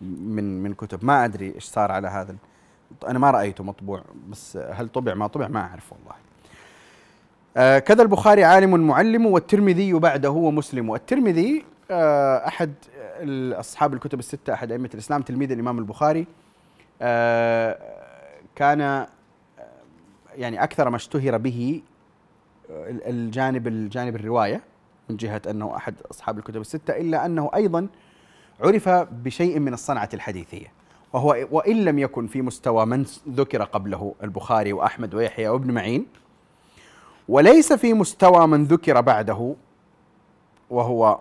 من 0.00 0.62
من 0.62 0.74
كتب. 0.74 1.04
ما 1.04 1.24
أدري 1.24 1.54
إيش 1.54 1.64
صار 1.64 1.92
على 1.92 2.08
هذا 2.08 2.36
أنا 3.08 3.18
ما 3.18 3.30
رأيته 3.30 3.64
مطبوع 3.64 4.02
بس 4.28 4.56
هل 4.56 4.88
طبع؟ 4.88 5.14
ما 5.14 5.26
طبع؟ 5.26 5.48
ما 5.48 5.60
أعرف 5.60 5.92
والله. 5.92 6.14
آه 7.56 7.78
كذا 7.78 8.02
البخاري 8.02 8.44
عالم 8.44 8.86
معلم 8.86 9.26
والترمذي 9.26 9.92
بعده 9.92 10.30
ومسلم. 10.30 10.90
والترمذي 10.90 11.64
أحد 11.90 12.72
أصحاب 13.52 13.94
الكتب 13.94 14.18
الستة 14.18 14.52
أحد 14.52 14.72
أئمة 14.72 14.90
الإسلام 14.94 15.22
تلميذ 15.22 15.52
الإمام 15.52 15.78
البخاري. 15.78 16.26
كان 18.56 18.80
آه، 18.80 19.08
يعني 20.34 20.62
أكثر 20.62 20.90
ما 20.90 20.96
اشتهر 20.96 21.36
به 21.36 21.82
آه، 22.70 22.90
الجانب 22.90 23.66
الجانب 23.66 24.16
الرواية 24.16 24.60
من 25.10 25.16
جهة 25.16 25.42
أنه 25.50 25.76
أحد 25.76 25.94
أصحاب 26.10 26.38
الكتب 26.38 26.60
الستة 26.60 26.96
إلا 26.96 27.26
أنه 27.26 27.50
أيضا 27.54 27.88
عرف 28.60 28.88
بشيء 28.88 29.58
من 29.58 29.72
الصنعة 29.74 30.08
الحديثية 30.14 30.72
وهو 31.12 31.46
وإن 31.50 31.84
لم 31.84 31.98
يكن 31.98 32.26
في 32.26 32.42
مستوى 32.42 32.86
من 32.86 33.06
ذكر 33.28 33.64
قبله 33.64 34.14
البخاري 34.22 34.72
وأحمد 34.72 35.14
ويحيى 35.14 35.48
وابن 35.48 35.70
معين 35.74 36.06
وليس 37.28 37.72
في 37.72 37.94
مستوى 37.94 38.46
من 38.46 38.64
ذكر 38.64 39.00
بعده 39.00 39.54
وهو 40.70 41.20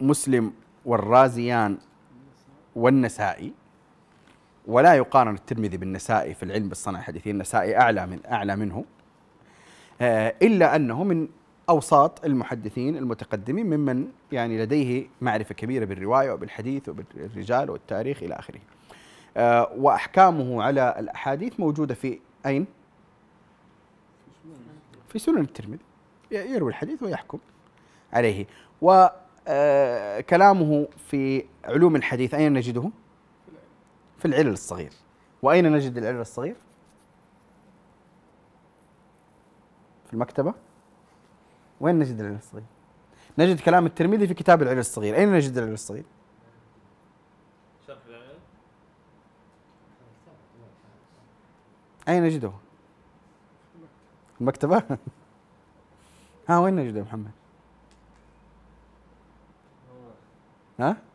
مسلم 0.00 0.52
والرازيان 0.84 1.78
والنسائي. 2.76 3.52
ولا 4.66 4.94
يقارن 4.94 5.34
الترمذي 5.34 5.76
بالنسائي 5.76 6.34
في 6.34 6.42
العلم 6.42 6.68
بالصنعة 6.68 6.98
الحديثية 6.98 7.30
النسائي 7.30 7.76
أعلى 7.76 8.06
من 8.06 8.20
أعلى 8.26 8.56
منه. 8.56 8.84
آه، 10.00 10.34
إلا 10.42 10.76
أنه 10.76 11.04
من 11.04 11.28
أوساط 11.68 12.24
المحدثين 12.24 12.96
المتقدمين 12.96 13.66
ممن 13.66 14.08
يعني 14.32 14.62
لديه 14.62 15.06
معرفة 15.20 15.54
كبيرة 15.54 15.84
بالرواية 15.84 16.30
وبالحديث 16.30 16.88
وبالرجال 16.88 17.70
والتاريخ 17.70 18.22
إلى 18.22 18.34
آخره. 18.34 18.60
آه، 19.36 19.72
وأحكامه 19.76 20.62
على 20.62 20.96
الأحاديث 20.98 21.60
موجودة 21.60 21.94
في 21.94 22.18
أين؟ 22.46 22.66
في 25.08 25.18
سنن 25.18 25.38
الترمذي. 25.38 25.78
يروي 26.30 26.70
الحديث 26.70 27.02
ويحكم 27.02 27.38
عليه. 28.12 28.46
وكلامه 28.82 30.80
آه، 30.80 30.88
في 31.10 31.44
علوم 31.64 31.96
الحديث 31.96 32.34
أين 32.34 32.52
نجده؟ 32.52 32.90
في 34.18 34.24
العلل 34.24 34.52
الصغير 34.52 34.92
وأين 35.42 35.72
نجد 35.72 35.96
العلل 35.96 36.20
الصغير؟ 36.20 36.56
في 40.06 40.12
المكتبة 40.14 40.54
وين 41.80 41.98
نجد 41.98 42.20
العلل 42.20 42.36
الصغير؟ 42.36 42.64
نجد 43.38 43.60
كلام 43.60 43.86
الترمذي 43.86 44.26
في 44.26 44.34
كتاب 44.34 44.62
العلل 44.62 44.78
الصغير 44.78 45.16
أين 45.16 45.32
نجد 45.32 45.56
العلل 45.56 45.72
الصغير؟ 45.72 46.04
شرح 47.86 47.98
العلل 48.08 48.38
أين 52.08 52.24
نجده؟ 52.24 52.52
المكتبة؟ 54.40 54.82
ها 56.48 56.58
وين 56.58 56.76
نجده 56.76 57.02
محمد؟ 57.02 57.30
ها؟ 60.80 61.05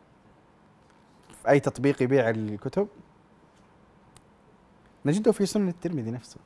في 1.42 1.50
أي 1.50 1.60
تطبيق 1.60 2.02
يبيع 2.02 2.30
الكتب؟ 2.30 2.88
نجده 5.06 5.32
في 5.32 5.46
سنن 5.46 5.68
الترمذي 5.68 6.10
نفسه. 6.10 6.36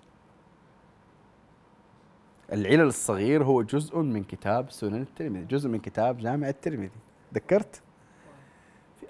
العلل 2.52 2.80
الصغير 2.80 3.44
هو 3.44 3.62
جزء 3.62 3.98
من 3.98 4.24
كتاب 4.24 4.70
سنن 4.70 5.02
الترمذي 5.02 5.44
جزء 5.44 5.68
من 5.68 5.78
كتاب 5.78 6.18
جامع 6.18 6.48
الترمذي. 6.48 6.90
ذكرت؟ 7.34 7.80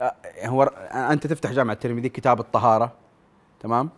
آه، 0.00 0.14
هو 0.44 0.62
أنت 0.92 1.26
تفتح 1.26 1.52
جامع 1.52 1.72
الترمذي 1.72 2.08
كتاب 2.08 2.40
الطهارة 2.40 2.92
تمام؟ 3.60 3.90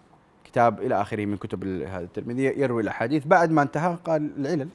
كتاب 0.44 0.80
إلى 0.80 1.00
آخره 1.00 1.26
من 1.26 1.36
كتب 1.36 1.64
هذا 1.64 2.04
الترمذي 2.04 2.44
يروي 2.44 2.82
الأحاديث. 2.82 3.26
بعد 3.26 3.50
ما 3.50 3.62
انتهى 3.62 3.98
قال 4.04 4.30
العلل. 4.36 4.68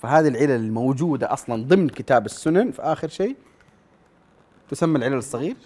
فهذه 0.00 0.28
العلل 0.28 0.50
الموجودة 0.50 1.32
أصلا 1.32 1.64
ضمن 1.64 1.88
كتاب 1.88 2.26
السنن 2.26 2.70
في 2.70 2.82
اخر 2.82 3.08
شيء 3.08 3.36
تسمى 4.72 4.98
العلل 4.98 5.14
الصغير؟ 5.14 5.56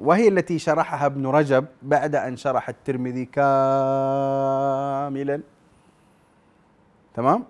وهي 0.00 0.28
التي 0.28 0.58
شرحها 0.58 1.06
ابن 1.06 1.26
رجب 1.26 1.66
بعد 1.82 2.14
أن 2.14 2.36
شرح 2.36 2.68
الترمذي 2.68 3.24
كاملا. 3.24 3.42
تمام؟ 7.14 7.44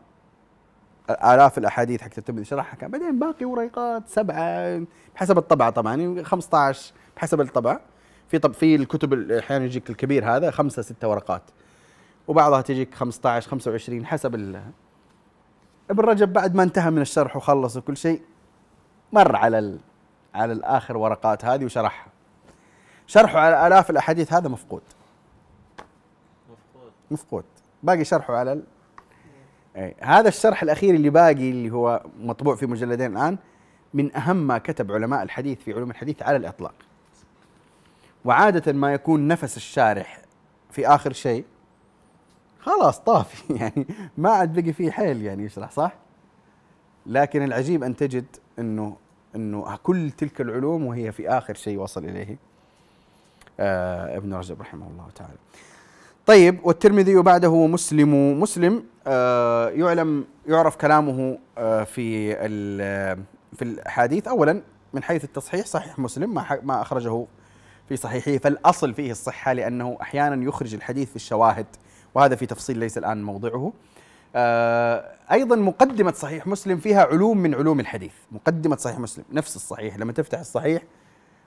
آلاف 1.11 1.59
الأحاديث 1.59 2.02
حق 2.02 2.11
الترمذي 2.18 2.44
شرحها 2.44 2.76
كان 2.76 2.90
بعدين 2.90 3.18
باقي 3.18 3.44
وريقات 3.44 4.09
سبعة 4.09 4.83
بحسب 5.14 5.38
الطبعة 5.38 5.70
طبعا 5.70 6.22
15 6.22 6.92
بحسب 7.16 7.40
الطبعة. 7.40 7.81
في 8.28 8.38
طب 8.38 8.55
في 8.55 8.74
الكتب 8.74 9.31
أحيانا 9.31 9.64
يجيك 9.64 9.90
الكبير 9.90 10.37
هذا 10.37 10.50
خمسة 10.50 10.83
ستة 10.83 11.09
ورقات. 11.09 11.42
وبعضها 12.28 12.61
تجيك 12.61 12.94
15 12.94 13.48
25 13.48 14.07
حسب 14.07 14.35
ال 14.35 14.62
ابن 15.90 16.05
رجب 16.05 16.33
بعد 16.33 16.55
ما 16.55 16.62
انتهى 16.62 16.90
من 16.90 17.02
الشرح 17.02 17.37
وخلص 17.37 17.76
وكل 17.76 17.96
شيء 17.96 18.22
مر 19.12 19.37
على 19.37 19.78
على 20.35 20.53
الآخر 20.53 20.97
ورقات 20.97 21.45
هذه 21.45 21.64
وشرحها. 21.64 22.07
شرحه 23.07 23.38
على 23.38 23.66
آلاف 23.66 23.90
الأحاديث 23.90 24.33
هذا 24.33 24.49
مفقود. 24.49 24.83
مفقود. 26.51 26.92
مفقود. 27.11 27.45
باقي 27.83 28.05
شرحه 28.05 28.35
على 28.35 28.62
أي. 29.77 29.95
هذا 30.01 30.29
الشرح 30.29 30.62
الأخير 30.62 30.95
اللي 30.95 31.11
باقي 31.11 31.51
اللي 31.51 31.71
هو 31.71 32.03
مطبوع 32.21 32.57
في 32.57 32.66
مجلدين 32.66 33.16
الآن 33.16 33.38
من 33.95 34.16
أهم 34.16 34.37
ما 34.37 34.59
كتب 34.59 34.92
علماء 34.92 35.23
الحديث 35.23 35.59
في 35.59 35.73
علوم 35.73 35.90
الحديث 35.90 36.23
على 36.23 36.37
الإطلاق. 36.37 36.75
وعادة 38.25 38.73
ما 38.73 38.92
يكون 38.92 39.29
نفس 39.29 39.57
الشارح 39.57 40.21
في 40.71 40.87
آخر 40.87 41.12
شيء 41.12 41.45
خلاص 42.61 42.99
طافي. 42.99 43.55
يعني 43.61 43.87
ما 44.18 44.31
عاد 44.31 44.61
بقي 44.61 44.73
فيه 44.73 44.90
حيل 44.90 45.23
يعني 45.23 45.45
يشرح 45.45 45.71
صح؟ 45.71 45.92
لكن 47.07 47.42
العجيب 47.42 47.85
أن 47.85 47.97
تجد 47.97 48.25
إنه 48.59 48.97
إنه 49.37 49.77
كل 49.83 50.11
تلك 50.11 50.40
العلوم 50.40 50.87
وهي 50.87 51.12
في 51.12 51.29
آخر 51.29 51.55
شيء 51.55 51.79
وصل 51.79 52.05
إليه. 52.05 52.37
آه 53.61 54.16
ابن 54.16 54.35
رجب 54.35 54.61
رحمه 54.61 54.87
الله 54.87 55.07
تعالى. 55.14 55.35
طيب 56.27 56.59
والترمذي 56.64 57.16
بعده 57.16 57.66
مسلم 57.66 58.40
مسلم 58.40 58.85
آه 59.07 59.68
يعلم 59.68 60.25
يعرف 60.49 60.77
كلامه 60.77 61.38
آه 61.59 61.85
في 61.85 62.35
في 63.57 63.62
الاحاديث 63.62 64.29
اولا 64.29 64.62
من 64.93 65.03
حيث 65.03 65.24
التصحيح 65.24 65.66
صحيح 65.66 65.99
مسلم 65.99 66.35
ما 66.35 66.59
ما 66.62 66.83
أخرجه 66.83 67.24
في 67.89 67.97
صحيحه 67.97 68.39
فالأصل 68.39 68.95
فيه 68.95 69.11
الصحة 69.11 69.53
لأنه 69.53 69.99
أحيانا 70.03 70.45
يخرج 70.45 70.74
الحديث 70.74 71.11
في 71.11 71.16
الشواهد 71.16 71.66
وهذا 72.14 72.37
في 72.37 72.47
تفصيل 72.47 72.78
ليس 72.78 72.99
الآن 72.99 73.22
موضعه. 73.22 73.72
أيضا 75.33 75.57
مقدمة 75.57 76.12
صحيح 76.12 76.47
مسلم 76.47 76.78
فيها 76.78 77.03
علوم 77.03 77.39
من 77.39 77.55
علوم 77.55 77.80
الحديث. 77.80 78.12
مقدمة 78.33 78.76
صحيح 78.76 78.99
مسلم 78.99 79.24
نفس 79.33 79.57
الصحيح. 79.57 79.99
لما 79.99 80.12
تفتح 80.12 80.39
الصحيح 80.39 80.83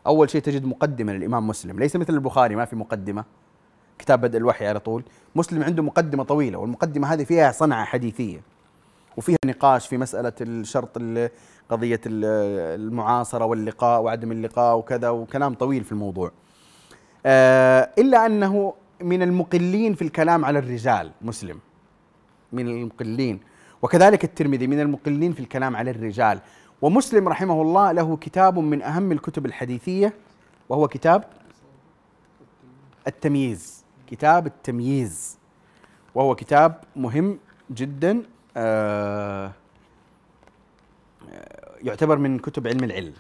أول 0.08 0.30
شيء 0.30 0.42
تجد 0.42 0.66
مقدمة 0.66 1.14
للإمام 1.14 1.48
مسلم. 1.48 1.80
ليس 1.80 1.96
مثل 1.96 2.14
البخاري 2.14 2.56
ما 2.56 2.66
في 2.66 2.76
مقدمة. 2.76 3.24
كتاب 4.00 4.22
بدء 4.22 4.38
الوحي 4.38 4.68
على 4.68 4.80
طول. 4.80 5.04
مسلم 5.36 5.64
عنده 5.64 5.84
مقدمة 5.84 6.24
طويلة 6.24 6.58
والمقدمة 6.58 7.14
هذه 7.14 7.24
فيها 7.24 7.52
صنعة 7.52 7.86
حديثية. 7.86 8.42
وفيها 9.18 9.38
نقاش 9.46 9.88
في 9.88 9.98
مسألة 9.98 10.34
الشرط 10.42 10.98
قضية 11.70 12.02
المعاصرة 12.06 13.46
واللقاء 13.46 14.02
وعدم 14.02 14.32
اللقاء 14.32 14.78
وكذا 14.78 15.10
وكلام 15.10 15.54
طويل 15.54 15.84
في 15.84 15.92
الموضوع. 15.92 16.32
آه، 17.26 17.90
إلا 17.98 18.26
أنه 18.26 18.74
من 19.02 19.22
المقلين 19.22 19.94
في 19.94 20.02
الكلام 20.02 20.46
على 20.46 20.60
الرجال 20.60 21.12
مسلم. 21.22 21.60
من 22.54 22.68
المقلين. 22.68 23.40
وكذلك 23.82 24.24
الترمذي 24.24 24.68
من 24.68 24.80
المقلين 24.80 25.34
في 25.34 25.40
الكلام 25.40 25.76
على 25.76 25.92
الرجال. 25.92 26.40
ومسلم 26.82 27.28
رحمه 27.28 27.62
الله 27.62 27.92
له 27.92 28.18
كتاب 28.18 28.60
من 28.60 28.82
أهم 28.82 29.12
الكتب 29.12 29.46
الحديثية 29.46 30.14
وهو 30.70 30.88
كتاب 30.88 31.24
التمييز. 33.08 33.84
كتاب 34.08 34.48
التمييز. 34.48 35.38
وهو 36.16 36.36
كتاب 36.36 36.82
مهم 36.96 37.40
جدا 37.72 38.24
آه، 38.58 39.52
يعتبر 41.82 42.18
من 42.18 42.40
كتب 42.40 42.68
علم 42.68 42.84
العلم. 42.84 43.14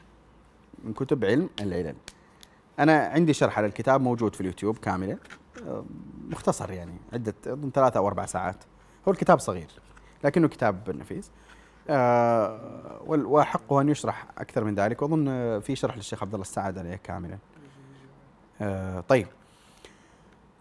من 0.83 0.93
كتب 0.93 1.25
علم 1.25 1.49
العلل 1.61 1.95
أنا 2.79 3.05
عندي 3.05 3.33
شرح 3.33 3.57
على 3.57 3.67
الكتاب 3.67 4.01
موجود 4.01 4.35
في 4.35 4.41
اليوتيوب 4.41 4.77
كاملا 4.77 5.17
آه، 5.67 5.85
مختصر 6.29 6.71
يعني 6.71 6.93
أظن 7.47 7.71
ثلاثة 7.71 7.97
أو 7.97 8.07
أربع 8.07 8.25
ساعات. 8.25 8.63
هو 9.07 9.11
الكتاب 9.11 9.39
صغير 9.39 9.67
لكنه 10.23 10.47
كتاب 10.47 10.89
نفيس. 10.89 11.31
آه، 11.89 12.59
وحقه 13.07 13.81
أن 13.81 13.89
يشرح 13.89 14.25
أكثر 14.37 14.63
من 14.63 14.75
ذلك. 14.75 15.01
وأظن 15.01 15.59
في 15.59 15.75
شرح 15.75 15.97
للشيخ 15.97 16.23
عبد 16.23 16.33
الله 16.33 16.41
السعد 16.41 16.77
عليه 16.77 16.95
كاملا. 16.95 17.37
آه، 18.61 18.99
طيب. 18.99 19.27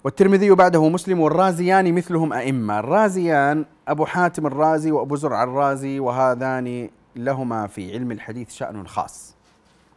والترمذي 0.04 0.50
بعده 0.50 0.88
مسلم 0.88 1.20
والرازيان 1.20 1.94
مثلهم 1.94 2.32
أئمة. 2.32 2.78
الرازيان 2.78 3.64
أبو 3.88 4.04
حاتم 4.04 4.46
الرازي 4.46 4.90
وأبو 4.90 5.16
زرع 5.16 5.42
الرازي 5.42 6.00
وهذان 6.00 6.90
لهما 7.16 7.66
في 7.66 7.92
علم 7.92 8.12
الحديث 8.12 8.50
شأن 8.50 8.86
خاص 8.86 9.34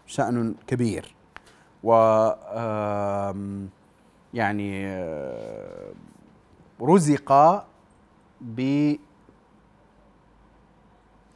شأن 0.06 0.56
كبير. 0.68 1.16
و 1.84 1.92
يعني 4.34 4.88
آه، 4.88 5.92
رزق 6.82 7.32
ب 8.42 8.96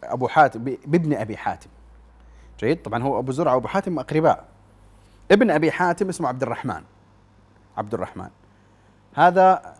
أبو 0.03 0.27
حاتم 0.27 0.63
بابن 0.85 1.13
أبي 1.13 1.37
حاتم. 1.37 1.69
جيد؟ 2.59 2.81
طبعا 2.81 3.03
هو 3.03 3.19
أبو 3.19 3.31
زرع 3.31 3.53
وأبو 3.53 3.67
حاتم 3.67 3.99
أقرباء. 3.99 4.45
ابن 5.31 5.51
أبي 5.51 5.71
حاتم 5.71 6.09
اسمه 6.09 6.27
عبد 6.27 6.43
الرحمن. 6.43 6.81
عبد 7.77 7.93
الرحمن. 7.93 8.29
هذا 9.15 9.75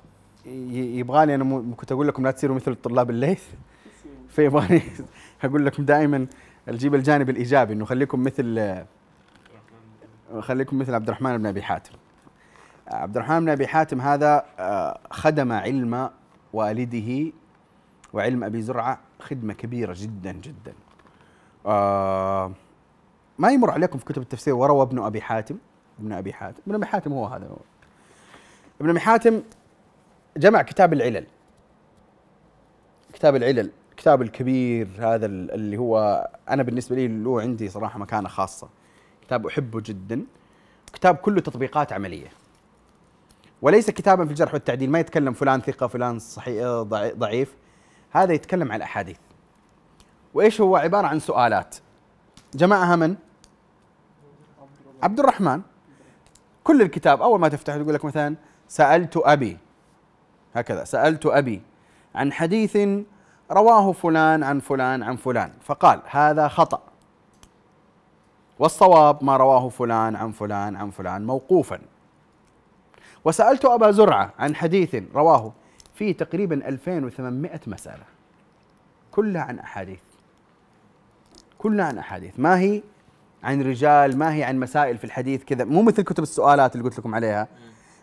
يبغى 0.46 1.26
لي 1.26 1.36
أنا 1.36 1.74
كنت 1.78 1.92
أقول 1.92 2.08
لكم 2.08 2.24
لا 2.24 2.32
تصيروا 2.32 2.56
مثل 2.56 2.76
طلاب 2.76 3.10
الليث. 3.10 3.44
فيبغاني 4.34 4.82
أقول 5.44 5.66
لكم 5.66 5.86
دائما 5.86 6.28
الجيب 6.68 6.96
الجانب 6.96 7.30
الإيجابي 7.30 7.74
إنه 7.74 7.86
خليكم 7.86 8.24
مثل 8.24 8.76
خليكم 10.40 10.80
مثل 10.80 10.94
عبد 10.94 11.08
الرحمن 11.08 11.38
بن 11.38 11.46
أبي 11.46 11.62
حاتم. 11.62 11.94
عبد 12.88 13.18
الرحمن 13.18 13.40
بن 13.40 13.50
أبي 13.50 13.68
حاتم 13.68 14.02
هذا 14.02 14.46
آه، 14.60 15.00
خدم 15.12 15.52
علم 15.52 16.10
والده 16.54 17.32
وعلم 18.14 18.44
أبي 18.44 18.62
زرعة 18.62 19.00
خدمة 19.20 19.54
كبيرة 19.54 19.96
جدا 19.98 20.32
جدا. 20.32 20.74
آه، 21.66 22.52
ما 23.40 23.52
يمر 23.52 23.72
عليكم 23.72 24.00
في 24.00 24.06
كتب 24.06 24.22
التفسير 24.22 24.54
وروى 24.54 24.82
ابن 24.82 25.00
أبي 25.00 25.22
حاتم. 25.22 25.58
ابن 26.00 26.14
أبي 26.14 26.34
حاتم 26.34 26.62
ابن 26.68 26.76
أبي 26.76 26.86
حاتم 26.86 27.14
هو 27.14 27.26
هذا. 27.26 27.48
هو. 27.48 27.58
ابن 28.82 28.90
أبي 28.90 29.00
حاتم 29.00 29.42
جمع 30.38 30.62
كتاب 30.62 30.94
العلل. 30.94 31.26
كتاب 33.14 33.36
العلل 33.36 33.72
الكتاب 33.92 34.22
الكبير 34.22 34.88
هذا 35.00 35.26
ال- 35.26 35.52
اللي 35.52 35.78
هو 35.78 36.30
أنا 36.50 36.64
بالنسبة 36.64 36.96
لي 36.96 37.08
له 37.08 37.42
عندي 37.42 37.70
صراحة 37.70 38.00
مكانة 38.00 38.30
خاصة. 38.30 38.70
كتاب 39.22 39.48
أحبه 39.48 39.82
جدا. 39.86 40.22
كتاب 40.94 41.16
كله 41.16 41.42
تطبيقات 41.42 41.94
عملية. 41.94 42.28
وليس 43.62 43.90
كتابا 43.90 44.26
في 44.26 44.32
الجرح 44.32 44.54
والتعديل 44.54 44.90
ما 44.92 45.00
يتكلم 45.00 45.34
فلان 45.34 45.62
ثقة 45.62 45.88
فلان 45.88 46.20
صحيح 46.20 46.66
ضعي- 46.66 47.12
ضعيف. 47.12 47.56
هذا 48.12 48.34
يتكلم 48.34 48.72
عن 48.72 48.78
الأحاديث. 48.78 49.18
وإيش 50.34 50.62
هو؟ 50.62 50.76
عبارة 50.78 51.08
عن 51.08 51.20
سؤالات. 51.20 51.76
جمعها 52.54 52.96
من؟ 52.96 53.16
عبد 55.04 55.20
الرحمن 55.20 55.62
كل 56.64 56.82
الكتاب 56.82 57.22
أول 57.22 57.40
ما 57.40 57.50
تفتح 57.50 57.76
يقول 57.76 57.94
لك 57.94 58.06
مثلا 58.06 58.36
سألت 58.68 59.18
أبي. 59.18 59.58
هكذا 60.56 60.84
سألت 60.84 61.26
أبي 61.26 61.62
عن 62.16 62.34
حديث 62.34 62.78
رواه 63.52 63.92
فلان 63.92 64.44
عن 64.44 64.60
فلان 64.60 65.04
عن 65.04 65.16
فلان. 65.16 65.52
فقال 65.62 66.02
هذا 66.10 66.48
خطأ. 66.48 66.82
والصواب 68.60 69.24
ما 69.24 69.38
رواه 69.38 69.70
فلان 69.70 70.16
عن 70.16 70.32
فلان 70.32 70.76
عن 70.76 70.90
فلان 70.90 71.26
موقوفا. 71.26 71.80
وسألت 73.26 73.66
أبا 73.66 73.92
زرعة 73.92 74.34
عن 74.40 74.56
حديث 74.56 74.96
رواه 75.16 75.54
فيه 75.96 76.18
تقريبا 76.18 76.68
2800 76.68 77.60
مسألة. 77.68 78.04
كلها 79.12 79.42
عن 79.42 79.60
أحاديث. 79.60 80.00
كلها 81.58 81.86
عن 81.86 81.98
أحاديث. 81.98 82.34
ما 82.38 82.60
هي 82.60 82.82
عن 83.44 83.62
رجال 83.62 84.18
ما 84.18 84.34
هي 84.34 84.44
عن 84.44 84.60
مسائل 84.60 84.98
في 84.98 85.04
الحديث 85.04 85.44
كذا. 85.44 85.64
مو 85.64 85.82
مثل 85.82 86.02
كتب 86.02 86.24
السؤالات 86.24 86.76
اللي 86.76 86.86
قلت 86.86 87.00
لكم 87.00 87.16
عليها 87.16 87.48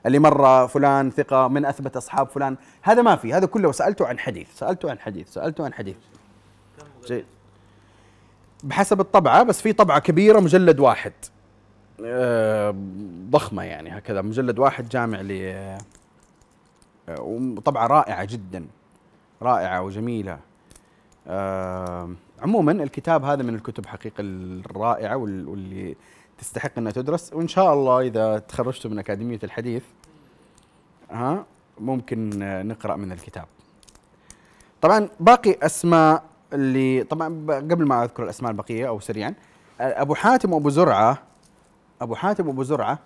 اللي 0.07 0.19
مره 0.19 0.67
فلان 0.67 1.11
ثقة 1.11 1.49
من 1.49 1.65
أثبت 1.65 1.97
أصحاب 1.97 2.29
فلان. 2.29 2.57
هذا 2.83 3.03
ما 3.03 3.17
في. 3.17 3.35
هذا 3.35 3.47
كله 3.47 3.73
سألته 3.73 4.07
عن 4.07 4.19
حديث. 4.19 4.55
سألته 4.55 4.91
عن 4.91 4.99
حديث. 4.99 5.29
سألته 5.29 5.65
عن 5.65 5.75
حديث؟ 5.75 5.97
جيد. 7.07 7.25
بحسب 8.65 9.01
الطبعة 9.01 9.43
بس 9.43 9.63
في 9.63 9.73
طبعة 9.73 9.99
كبيرة 9.99 10.41
مجلد 10.41 10.81
واحد. 10.81 11.13
ضخمة 13.31 13.63
يعني 13.63 13.99
هكذا 13.99 14.23
مجلد 14.23 14.59
واحد 14.59 14.89
جامع 14.89 15.21
ل 15.21 15.33
آه، 15.33 17.21
وطبعه 17.21 17.87
رائعة 17.87 18.25
جدا 18.25 18.67
رائعة 19.43 19.83
وجميلة. 19.83 20.39
آه، 21.27 22.11
عموما 22.43 22.73
الكتاب 22.73 23.25
هذا 23.25 23.43
من 23.43 23.55
الكتب 23.55 23.87
حقيقة 23.87 24.15
الرائعة 24.21 25.17
وال- 25.17 25.49
واللي 25.49 25.97
تستحق 26.39 26.71
إنها 26.79 26.93
تدرس. 26.93 27.33
وإن 27.33 27.49
شاء 27.49 27.75
الله 27.75 28.01
إذا 28.01 28.39
تخرجتم 28.39 28.91
من 28.91 28.99
أكاديمية 28.99 29.39
الحديث 29.45 29.83
ها 31.11 31.45
ممكن 31.81 32.43
آه، 32.43 32.63
نقرأ 32.63 32.97
من 32.97 33.13
الكتاب. 33.13 33.45
طبعا 34.81 35.09
باقي 35.21 35.57
أسماء 35.63 36.23
اللي 36.53 37.03
طبعا 37.05 37.29
قبل 37.51 37.87
ما 37.87 38.05
أذكر 38.05 38.23
الأسماء 38.25 38.51
البقية 38.53 38.89
أو 38.89 39.01
سريعا 39.01 39.35
آه، 39.81 40.03
أبو 40.03 40.15
حاتم 40.15 40.53
وأبو 40.53 40.71
زرعة 40.71 41.19
أبو 42.01 42.15
حاتم 42.15 42.49
وأبو 42.49 42.63
زرعة 42.63 42.99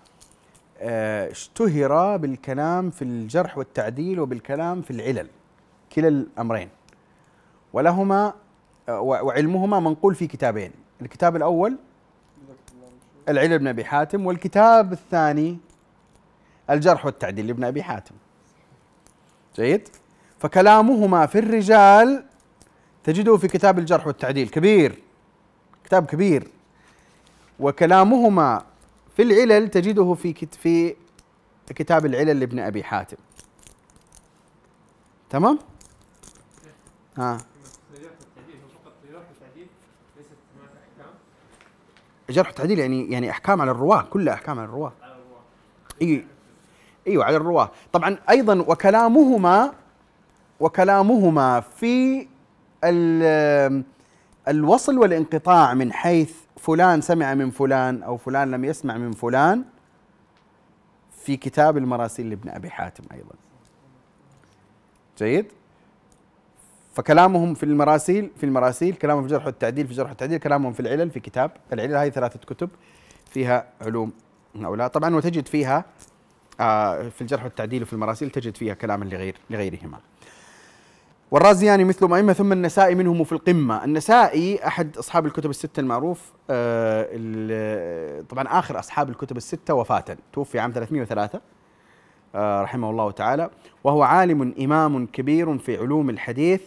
آه، 0.79 1.31
اشتهر 1.31 2.17
بالكلام 2.17 2.89
في 2.89 3.01
الجرح 3.01 3.57
والتعديل 3.57 4.19
وبالكلام 4.19 4.81
في 4.81 4.91
العلل 4.91 5.27
كلا 5.95 6.07
الأمرين. 6.07 6.69
ولهما 7.73 8.33
آه، 8.89 9.01
وعلمهما 9.01 9.79
منقول 9.79 10.15
في 10.15 10.27
كتابين 10.27 10.71
الكتاب 11.01 11.35
الأول 11.35 11.77
العلل 13.29 13.59
بن 13.59 13.67
أبي 13.67 13.85
حاتم 13.85 14.25
والكتاب 14.25 14.93
الثاني 14.93 15.57
الجرح 16.69 17.05
والتعديل 17.05 17.47
لابن 17.47 17.63
أبي 17.63 17.83
حاتم. 17.83 18.15
جيد؟ 19.55 19.89
فكلامهما 20.39 21.25
في 21.25 21.39
الرجال 21.39 22.25
تجده 23.03 23.37
في 23.37 23.47
كتاب 23.47 23.79
الجرح 23.79 24.07
والتعديل 24.07 24.49
كبير 24.49 24.99
كتاب 25.85 26.05
كبير. 26.05 26.47
وكلامهما 27.59 28.63
في 29.15 29.21
العلل 29.23 29.67
تجده 29.69 30.13
في 30.13 30.33
في 30.63 30.95
كتاب 31.75 32.05
العلل 32.05 32.39
لابن 32.39 32.59
أبي 32.59 32.83
حاتم. 32.83 33.17
تمام؟ 35.29 35.59
ها. 37.17 37.37
جرح 42.29 42.49
وتعديل 42.49 42.79
يعني 42.79 43.11
يعني 43.11 43.29
أحكام 43.29 43.61
على 43.61 43.71
الرواة 43.71 44.01
كلها 44.01 44.33
أحكام 44.33 44.59
على 44.59 44.67
الرواة. 44.67 44.93
إي. 46.01 46.25
إيوه 47.07 47.25
على 47.25 47.37
الرواة. 47.37 47.71
طبعا 47.93 48.17
أيضا 48.29 48.59
وكلامهما 48.61 49.73
وكلامهما 50.59 51.59
في 51.59 52.27
ال- 52.83 53.83
الوصل 54.47 54.97
والانقطاع 54.97 55.73
من 55.73 55.93
حيث 55.93 56.35
فلان 56.63 57.01
سمع 57.01 57.33
من 57.33 57.51
فلان 57.51 58.03
أو 58.03 58.17
فلان 58.17 58.51
لم 58.51 58.65
يسمع 58.65 58.97
من 58.97 59.11
فلان 59.11 59.63
في 61.11 61.37
كتاب 61.37 61.77
المراسيل 61.77 62.29
لابن 62.29 62.49
أبي 62.49 62.69
حاتم 62.69 63.03
أيضا. 63.11 63.35
جيد؟ 65.17 65.45
فكلامهم 66.93 67.53
في 67.53 67.63
المراسيل 67.63 68.29
في 68.37 68.45
المراسيل 68.45 68.95
كلامهم 68.95 69.23
في 69.23 69.29
جرح 69.29 69.45
والتعديل 69.45 69.87
في 69.87 69.93
جرح 69.93 70.09
والتعديل 70.09 70.37
كلامهم 70.37 70.73
في 70.73 70.79
العلل 70.79 71.09
في 71.09 71.19
كتاب. 71.19 71.51
العلل 71.73 71.95
هذه 71.95 72.09
ثلاثة 72.09 72.39
كتب 72.39 72.69
فيها 73.25 73.67
علوم 73.81 74.13
هؤلاء. 74.55 74.87
طبعا 74.87 75.15
وتجد 75.15 75.47
فيها 75.47 75.85
آه 76.59 77.09
في 77.09 77.21
الجرح 77.21 77.43
والتعديل 77.43 77.83
وفي 77.83 77.93
المراسيل 77.93 78.29
تجد 78.29 78.57
فيها 78.57 78.73
كلاما 78.73 79.05
لغير 79.05 79.37
لغيرهما. 79.49 79.99
والرازياني 81.33 81.83
مثل 81.83 82.13
أئمة 82.13 82.33
ثم 82.33 82.51
النسائي 82.51 82.95
منهم 82.95 83.23
في 83.23 83.31
القمة. 83.31 83.83
النسائي 83.83 84.67
أحد 84.67 84.97
أصحاب 84.97 85.25
الكتب 85.25 85.49
الستة 85.49 85.79
المعروف 85.79 86.31
آه 86.49 88.21
طبعا 88.29 88.47
آخر 88.47 88.79
أصحاب 88.79 89.09
الكتب 89.09 89.37
الستة 89.37 89.73
وفاة. 89.73 90.17
توفي 90.33 90.59
عام 90.59 90.71
303 90.71 91.41
آه 92.35 92.61
رحمه 92.61 92.89
الله 92.89 93.11
تعالى. 93.11 93.49
وهو 93.83 94.03
عالم 94.03 94.53
إمام 94.61 95.05
كبير 95.05 95.57
في 95.57 95.77
علوم 95.77 96.09
الحديث 96.09 96.61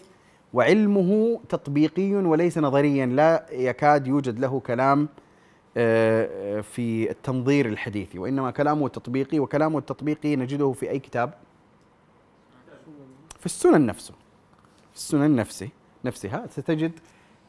وعلمه 0.52 1.40
تطبيقي 1.48 2.12
وليس 2.14 2.58
نظريا 2.58 3.06
لا 3.06 3.46
يكاد 3.52 4.06
يوجد 4.06 4.38
له 4.38 4.60
كلام 4.60 5.08
آه، 5.76 6.60
في 6.60 7.10
التنظير 7.10 7.66
الحديثي. 7.66 8.18
وإنما 8.18 8.50
كلامه 8.50 8.88
تطبيقي 8.88 9.38
وكلامه 9.38 9.78
التطبيقي 9.78 10.36
نجده 10.36 10.72
في 10.72 10.90
أي 10.90 10.98
كتاب؟ 10.98 11.34
في 13.40 13.46
السنن 13.46 13.86
نفسه. 13.86 14.14
في 14.96 15.02
السنن 15.02 15.36
نفسه 15.36 15.68
نفسها 16.04 16.46
ستجد 16.50 16.92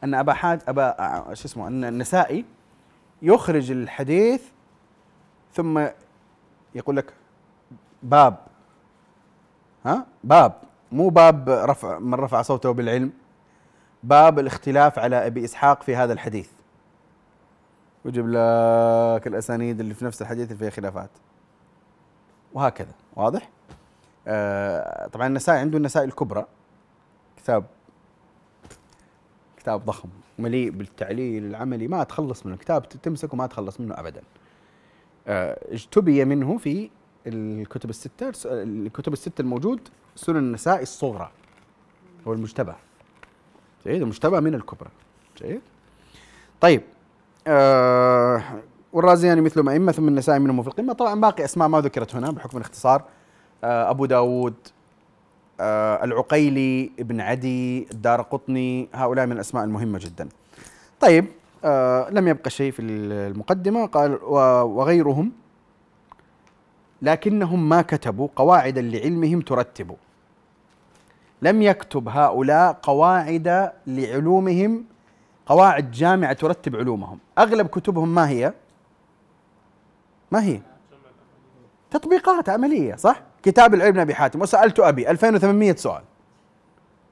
أن 0.04 0.14
أبا 0.14 0.34
حاج 0.34 0.60
أبا 0.68 1.34
شو 1.34 1.48
اسمه 1.48 1.68
أن 1.68 1.84
النسائي 1.84 2.46
يخرج 3.22 3.72
الحديث 3.72 4.44
ثم 5.54 5.88
يقول 6.76 6.98
لك 6.98 7.14
باب. 8.04 8.38
ها؟ 9.86 10.06
باب. 10.24 10.54
مو 10.92 11.10
باب 11.10 11.50
رفع 11.50 12.00
من 12.00 12.14
رفع 12.14 12.42
صوته 12.42 12.72
بالعلم. 12.72 13.12
باب 14.04 14.40
الاختلاف 14.40 15.00
على 15.00 15.28
أبي 15.28 15.46
إسحاق 15.46 15.84
في 15.84 15.96
هذا 15.96 16.14
الحديث. 16.14 16.50
ويجيب 18.06 18.28
لك 18.28 19.28
الأسانيد 19.28 19.80
اللي 19.80 19.94
في 19.94 20.06
نفس 20.06 20.22
الحديث 20.22 20.48
اللي 20.48 20.58
فيها 20.58 20.70
خلافات. 20.70 21.10
وهكذا. 22.54 22.94
واضح؟ 23.16 23.50
آه 24.28 25.08
طبعا 25.08 25.28
النسائي 25.28 25.60
عنده 25.60 25.78
النسائي 25.78 26.06
الكبرى. 26.06 26.46
كتاب 27.48 27.66
كتاب 29.58 29.86
ضخم 29.86 30.10
مليء 30.40 30.70
بالتعليل 30.70 31.46
العملي 31.46 31.88
ما 31.88 32.04
تخلص 32.04 32.46
منه 32.46 32.56
كتاب 32.56 32.90
تمسكه 32.90 33.38
ما 33.38 33.48
تخلص 33.48 33.80
منه 33.80 34.00
ابدا. 34.00 34.22
آه، 35.28 35.60
اجتبي 35.72 36.26
منه 36.26 36.58
في 36.58 36.90
الكتب 37.28 37.90
الستة 37.90 38.32
الكتب 38.46 39.14
الستة 39.14 39.42
الموجود 39.42 39.80
سنن 40.16 40.38
النساء 40.38 40.82
الصغرى 40.82 41.32
هو 42.28 42.34
المجتبى. 42.34 42.74
جيد 43.88 44.02
المجتبى 44.02 44.40
من 44.40 44.56
الكبرى. 44.56 44.90
جيد. 45.38 45.62
طيب 46.62 46.82
آه 47.48 48.44
والرازياني 48.94 49.42
مثل 49.42 49.70
أئمة 49.70 49.92
ثم 49.92 50.08
النسائي 50.08 50.40
منهم 50.40 50.62
في 50.62 50.68
القمة 50.68 50.94
طبعا 50.94 51.22
باقي 51.22 51.46
أسماء 51.46 51.68
ما 51.68 51.82
ذكرت 51.82 52.16
هنا 52.16 52.32
بحكم 52.32 52.58
الاختصار. 52.58 53.04
آه 53.64 53.90
أبو 53.90 54.06
داود 54.06 54.56
العقيلي 55.60 56.92
ابن 57.00 57.22
عدي 57.22 57.88
الدار 57.92 58.22
قطني 58.22 58.90
هؤلاء 58.94 59.26
من 59.26 59.32
الأسماء 59.32 59.64
المهمة 59.64 60.00
جدا. 60.00 60.30
طيب 61.00 61.26
آه 61.66 62.10
لم 62.10 62.28
يبقى 62.28 62.50
شيء 62.50 62.72
في 62.72 62.82
المقدمة 62.82 63.86
قال 63.86 64.24
وغيرهم 64.24 65.32
لكنهم 67.02 67.70
ما 67.70 67.82
كتبوا 67.82 68.28
قواعدا 68.36 68.82
لعلمهم 68.82 69.42
ترتب. 69.42 69.96
لم 71.42 71.62
يكتب 71.62 72.10
هؤلاء 72.10 72.80
قواعد 72.82 73.72
لعلومهم 73.88 74.86
قواعد 75.46 75.92
جامعة 75.92 76.34
ترتب 76.34 76.76
علومهم. 76.76 77.20
أغلب 77.38 77.68
كتبهم 77.68 78.16
ما 78.16 78.30
هي؟ 78.30 78.54
ما 80.32 80.44
هي؟ 80.44 80.60
تطبيقات 81.92 82.50
عملية 82.50 82.96
صح؟ 82.96 83.22
كتاب 83.48 83.74
العلم 83.74 84.00
أبي 84.00 84.16
حاتم 84.16 84.42
وسألت 84.42 84.80
أبي 84.80 85.12
2800 85.12 85.76
سؤال. 85.76 86.04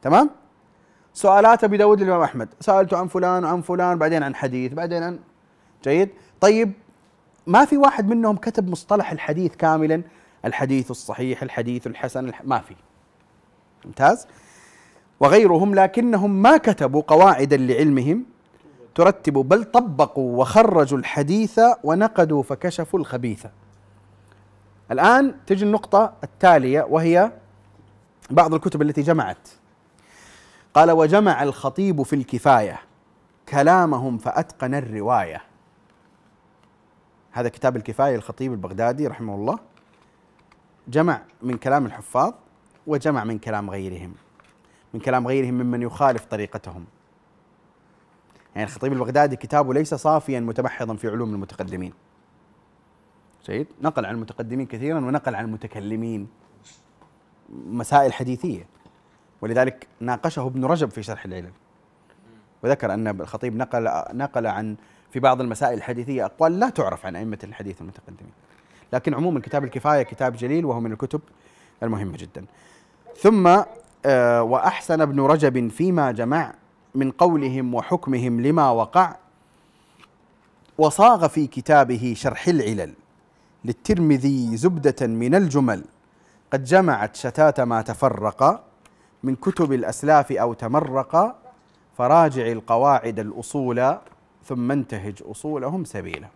تمام؟ 0.01 0.29
سؤالات 1.13 1.63
أبي 1.63 1.77
داود 1.77 2.01
الامام 2.01 2.21
أحمد. 2.21 2.49
سالته 2.59 2.97
عن 2.97 3.07
فلان 3.07 3.45
وعن 3.45 3.61
فلان 3.61 3.97
بعدين 3.97 4.23
عن 4.23 4.35
حديث 4.35 4.73
بعدين 4.73 5.03
عن 5.03 5.19
جيد؟ 5.83 6.09
طيب 6.41 6.71
ما 7.47 7.65
في 7.65 7.77
واحد 7.77 8.07
منهم 8.07 8.35
كتب 8.35 8.69
مصطلح 8.69 9.11
الحديث 9.11 9.55
كاملا؟ 9.55 10.01
الحديث 10.45 10.91
الصحيح 10.91 11.43
الحديث 11.43 11.87
الحسن 11.87 12.25
الح... 12.25 12.43
ما 12.43 12.59
في. 12.59 12.75
ممتاز؟ 13.85 14.27
وغيرهم 15.19 15.75
لكنهم 15.75 16.41
ما 16.41 16.57
كتبوا 16.57 17.01
قواعدا 17.07 17.57
لعلمهم. 17.57 18.25
ترتب 18.95 19.33
بل 19.33 19.63
طبقوا 19.63 20.39
وخرجوا 20.41 20.97
الحديث 20.97 21.59
ونقدوا 21.83 22.43
فكشفوا 22.43 22.99
الخبيث 22.99 23.45
الآن 24.91 25.35
تجي 25.47 25.65
النقطة 25.65 26.13
التالية 26.23 26.87
وهي 26.89 27.31
بعض 28.29 28.53
الكتب 28.53 28.81
التي 28.81 29.01
جمعت. 29.01 29.49
قال 30.73 30.91
وجمع 30.91 31.43
الخطيب 31.43 32.03
في 32.03 32.15
الكفاية 32.15 32.79
كلامهم 33.49 34.17
فأتقن 34.17 34.75
الرواية. 34.75 35.41
هذا 37.31 37.49
كتاب 37.49 37.75
الكفاية 37.75 38.15
الخطيب 38.15 38.51
البغدادي 38.51 39.07
رحمه 39.07 39.35
الله. 39.35 39.59
جمع 40.87 41.21
من 41.41 41.57
كلام 41.57 41.85
الحفاظ 41.85 42.33
وجمع 42.87 43.23
من 43.23 43.39
كلام 43.39 43.69
غيرهم 43.69 44.13
من 44.93 44.99
كلام 44.99 45.27
غيرهم 45.27 45.53
ممن 45.53 45.81
يخالف 45.81 46.25
طريقتهم. 46.25 46.85
يعني 48.55 48.67
الخطيب 48.67 48.93
البغدادي 48.93 49.35
كتابه 49.35 49.73
ليس 49.73 49.93
صافيا 49.93 50.39
متمحضا 50.39 50.95
في 50.95 51.09
علوم 51.09 51.33
المتقدمين. 51.33 51.93
جيد 53.45 53.67
نقل 53.81 54.05
عن 54.05 54.15
المتقدمين 54.15 54.65
كثيرا 54.65 54.97
ونقل 54.97 55.35
عن 55.35 55.45
المتكلمين 55.45 56.27
مسائل 57.49 58.13
حديثية. 58.13 58.65
ولذلك 59.41 59.87
ناقشه 59.99 60.47
ابن 60.47 60.65
رجب 60.65 60.89
في 60.89 61.03
شرح 61.03 61.25
العلل. 61.25 61.51
وذكر 62.63 62.93
أن 62.93 63.07
الخطيب 63.07 63.55
نقل 63.55 63.89
نقل 64.13 64.47
عن 64.47 64.75
في 65.11 65.19
بعض 65.19 65.41
المسائل 65.41 65.77
الحديثية 65.77 66.25
أقوال 66.25 66.59
لا 66.59 66.69
تعرف 66.69 67.05
عن 67.05 67.15
أئمة 67.15 67.39
الحديث 67.43 67.81
المتقدمين. 67.81 68.33
لكن 68.93 69.13
عموما 69.13 69.39
كتاب 69.39 69.63
الكفاية 69.63 70.03
كتاب 70.03 70.35
جليل 70.35 70.65
وهو 70.65 70.79
من 70.79 70.91
الكتب 70.91 71.21
المهمة 71.83 72.17
جدا. 72.17 72.45
ثم 73.17 73.63
آه، 74.05 74.43
وأحسن 74.43 75.01
ابن 75.01 75.19
رجب 75.19 75.67
فيما 75.67 76.11
جمع 76.11 76.53
من 76.95 77.11
قولهم 77.11 77.73
وحكمهم 77.73 78.41
لما 78.41 78.69
وقع 78.69 79.15
وصاغ 80.77 81.27
في 81.27 81.47
كتابه 81.47 82.13
شرح 82.17 82.47
العلل. 82.47 82.93
للترمذي 83.65 84.57
زبدة 84.57 85.07
من 85.07 85.35
الجمل. 85.35 85.83
قد 86.53 86.63
جمعت 86.63 87.15
شتات 87.15 87.59
ما 87.59 87.81
تفرق 87.81 88.63
من 89.23 89.35
كتب 89.35 89.73
الأسلاف 89.73 90.31
أو 90.31 90.53
تمرق 90.53 91.35
فراجع 91.97 92.47
القواعد 92.51 93.19
الأصول 93.19 93.97
ثم 94.43 94.71
انتهج 94.71 95.23
أصولهم 95.31 95.83
سبيلا. 95.85 96.27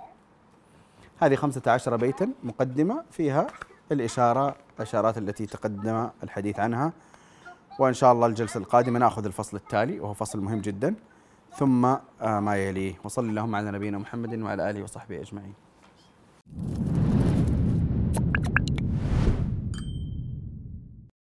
هذه 1.19 1.35
خمسة 1.35 1.61
عشر 1.67 1.95
بيتا 1.95 2.29
مقدمة 2.43 3.03
فيها 3.11 3.47
الإشارة 3.91 4.55
الإشارات 4.77 5.17
التي 5.17 5.45
تقدم 5.45 6.09
الحديث 6.23 6.59
عنها. 6.59 6.93
وإن 7.79 7.93
شاء 7.93 8.13
الله 8.13 8.27
الجلسة 8.27 8.57
القادمة 8.57 8.99
نأخذ 8.99 9.25
الفصل 9.25 9.57
التالي 9.57 9.99
وهو 9.99 10.13
فصل 10.13 10.39
مهم 10.39 10.61
جدا. 10.61 10.95
ثم 11.57 11.85
آه، 11.85 11.99
ما 12.39 12.55
يليه. 12.55 12.93
وصلى 13.03 13.29
اللهم 13.29 13.55
على 13.55 13.71
نبينا 13.71 13.97
محمد 13.97 14.41
وعلى 14.41 14.69
آله 14.69 14.83
وصحبه 14.83 15.21
أجمعين. 15.21 15.53